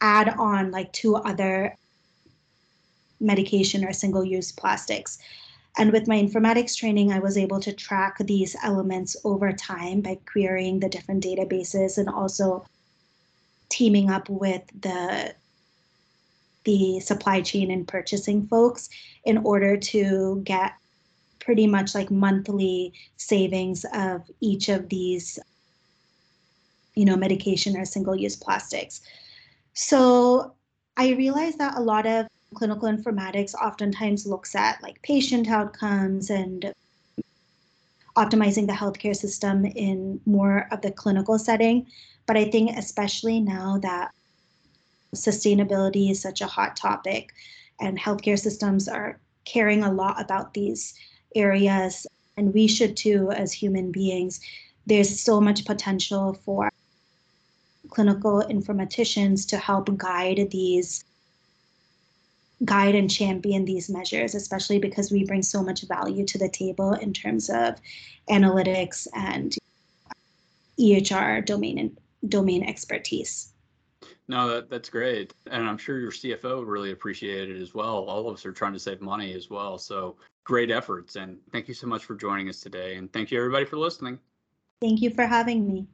add 0.00 0.30
on 0.38 0.70
like 0.70 0.92
two 0.92 1.16
other 1.16 1.76
medication 3.20 3.84
or 3.84 3.92
single 3.92 4.24
use 4.24 4.52
plastics. 4.52 5.18
And 5.76 5.92
with 5.92 6.06
my 6.06 6.16
informatics 6.20 6.76
training, 6.76 7.12
I 7.12 7.18
was 7.18 7.36
able 7.36 7.60
to 7.60 7.72
track 7.72 8.18
these 8.18 8.54
elements 8.62 9.16
over 9.24 9.52
time 9.52 10.00
by 10.02 10.18
querying 10.30 10.78
the 10.78 10.88
different 10.88 11.24
databases 11.24 11.98
and 11.98 12.08
also 12.08 12.64
teaming 13.68 14.10
up 14.10 14.28
with 14.28 14.62
the 14.80 15.34
the 16.64 16.98
supply 17.00 17.42
chain 17.42 17.70
and 17.70 17.86
purchasing 17.86 18.46
folks 18.46 18.88
in 19.24 19.36
order 19.38 19.76
to 19.76 20.40
get 20.44 20.72
pretty 21.38 21.66
much 21.66 21.94
like 21.94 22.10
monthly 22.10 22.90
savings 23.18 23.84
of 23.92 24.22
each 24.40 24.70
of 24.70 24.88
these 24.88 25.38
you 26.94 27.04
know 27.04 27.16
medication 27.16 27.76
or 27.76 27.84
single 27.84 28.16
use 28.16 28.36
plastics. 28.36 29.00
So 29.74 30.54
i 30.96 31.10
realized 31.10 31.58
that 31.58 31.76
a 31.76 31.80
lot 31.80 32.06
of 32.06 32.26
clinical 32.54 32.88
informatics 32.88 33.54
oftentimes 33.54 34.26
looks 34.26 34.54
at 34.54 34.82
like 34.82 35.00
patient 35.02 35.48
outcomes 35.48 36.30
and 36.30 36.72
optimizing 38.16 38.66
the 38.66 38.72
healthcare 38.72 39.16
system 39.16 39.64
in 39.64 40.20
more 40.24 40.68
of 40.70 40.80
the 40.82 40.90
clinical 40.90 41.38
setting. 41.38 41.86
But 42.26 42.36
i 42.36 42.44
think 42.44 42.76
especially 42.76 43.40
now 43.40 43.78
that 43.82 44.12
sustainability 45.14 46.10
is 46.10 46.20
such 46.20 46.40
a 46.40 46.46
hot 46.46 46.76
topic 46.76 47.32
and 47.80 47.98
healthcare 47.98 48.38
systems 48.38 48.88
are 48.88 49.18
caring 49.44 49.82
a 49.82 49.92
lot 49.92 50.20
about 50.20 50.54
these 50.54 50.94
areas 51.34 52.06
and 52.36 52.52
we 52.54 52.66
should 52.66 52.96
too 52.96 53.30
as 53.30 53.52
human 53.52 53.92
beings 53.92 54.40
there's 54.86 55.20
so 55.20 55.40
much 55.40 55.64
potential 55.64 56.34
for 56.44 56.70
clinical 57.88 58.42
informaticians 58.48 59.46
to 59.48 59.56
help 59.56 59.96
guide 59.96 60.48
these 60.50 61.04
guide 62.64 62.94
and 62.94 63.10
champion 63.10 63.64
these 63.64 63.90
measures 63.90 64.34
especially 64.34 64.78
because 64.78 65.10
we 65.10 65.24
bring 65.24 65.42
so 65.42 65.62
much 65.62 65.82
value 65.82 66.24
to 66.24 66.38
the 66.38 66.48
table 66.48 66.92
in 66.94 67.12
terms 67.12 67.50
of 67.50 67.74
analytics 68.30 69.06
and 69.14 69.56
EHR 70.78 71.44
domain 71.44 71.78
and 71.78 71.98
domain 72.28 72.64
expertise. 72.64 73.52
No, 74.26 74.48
that 74.48 74.70
that's 74.70 74.88
great, 74.88 75.34
and 75.50 75.68
I'm 75.68 75.76
sure 75.76 75.98
your 75.98 76.10
CFO 76.10 76.66
really 76.66 76.92
appreciated 76.92 77.56
it 77.56 77.60
as 77.60 77.74
well. 77.74 78.04
All 78.04 78.26
of 78.26 78.34
us 78.34 78.46
are 78.46 78.52
trying 78.52 78.72
to 78.72 78.78
save 78.78 79.02
money 79.02 79.34
as 79.34 79.50
well, 79.50 79.76
so 79.76 80.16
great 80.44 80.70
efforts. 80.70 81.16
And 81.16 81.38
thank 81.52 81.68
you 81.68 81.74
so 81.74 81.86
much 81.86 82.04
for 82.04 82.14
joining 82.14 82.48
us 82.48 82.60
today, 82.60 82.96
and 82.96 83.12
thank 83.12 83.30
you 83.30 83.38
everybody 83.38 83.66
for 83.66 83.76
listening. 83.76 84.18
Thank 84.80 85.02
you 85.02 85.10
for 85.10 85.26
having 85.26 85.66
me. 85.66 85.86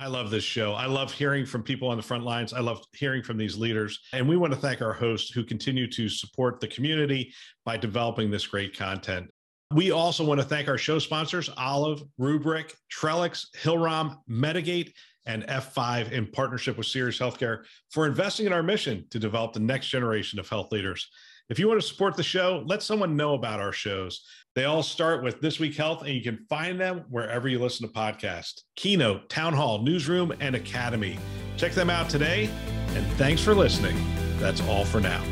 I 0.00 0.06
love 0.06 0.30
this 0.30 0.44
show. 0.44 0.74
I 0.74 0.86
love 0.86 1.12
hearing 1.12 1.44
from 1.44 1.64
people 1.64 1.88
on 1.88 1.96
the 1.96 2.02
front 2.02 2.22
lines. 2.22 2.52
I 2.52 2.60
love 2.60 2.84
hearing 2.94 3.22
from 3.22 3.36
these 3.36 3.56
leaders. 3.56 3.98
And 4.12 4.28
we 4.28 4.36
want 4.36 4.52
to 4.52 4.58
thank 4.58 4.80
our 4.80 4.92
hosts 4.92 5.30
who 5.30 5.42
continue 5.42 5.90
to 5.90 6.08
support 6.08 6.60
the 6.60 6.68
community 6.68 7.34
by 7.64 7.78
developing 7.78 8.30
this 8.30 8.46
great 8.46 8.78
content. 8.78 9.28
We 9.74 9.90
also 9.90 10.24
want 10.24 10.40
to 10.40 10.46
thank 10.46 10.68
our 10.68 10.78
show 10.78 11.00
sponsors, 11.00 11.50
Olive, 11.56 12.02
Rubric, 12.16 12.76
Trellix, 12.92 13.46
Hillrom, 13.56 14.18
Medigate, 14.30 14.92
and 15.26 15.42
F5 15.46 16.12
in 16.12 16.28
partnership 16.28 16.78
with 16.78 16.86
Sirius 16.86 17.18
Healthcare 17.18 17.64
for 17.90 18.06
investing 18.06 18.46
in 18.46 18.52
our 18.52 18.62
mission 18.62 19.04
to 19.10 19.18
develop 19.18 19.52
the 19.52 19.60
next 19.60 19.88
generation 19.88 20.38
of 20.38 20.48
health 20.48 20.70
leaders. 20.70 21.10
If 21.48 21.58
you 21.58 21.66
want 21.66 21.80
to 21.80 21.86
support 21.86 22.14
the 22.14 22.22
show, 22.22 22.62
let 22.66 22.82
someone 22.82 23.16
know 23.16 23.32
about 23.32 23.58
our 23.58 23.72
shows. 23.72 24.22
They 24.54 24.64
all 24.64 24.82
start 24.82 25.22
with 25.22 25.40
This 25.40 25.58
Week 25.58 25.74
Health, 25.74 26.02
and 26.02 26.10
you 26.10 26.22
can 26.22 26.44
find 26.48 26.78
them 26.78 27.04
wherever 27.08 27.48
you 27.48 27.58
listen 27.58 27.86
to 27.86 27.92
podcasts 27.92 28.62
Keynote, 28.76 29.30
Town 29.30 29.54
Hall, 29.54 29.80
Newsroom, 29.80 30.32
and 30.40 30.54
Academy. 30.54 31.18
Check 31.56 31.72
them 31.72 31.88
out 31.88 32.10
today. 32.10 32.50
And 32.88 33.06
thanks 33.12 33.42
for 33.42 33.54
listening. 33.54 33.96
That's 34.38 34.60
all 34.62 34.84
for 34.84 35.00
now. 35.00 35.22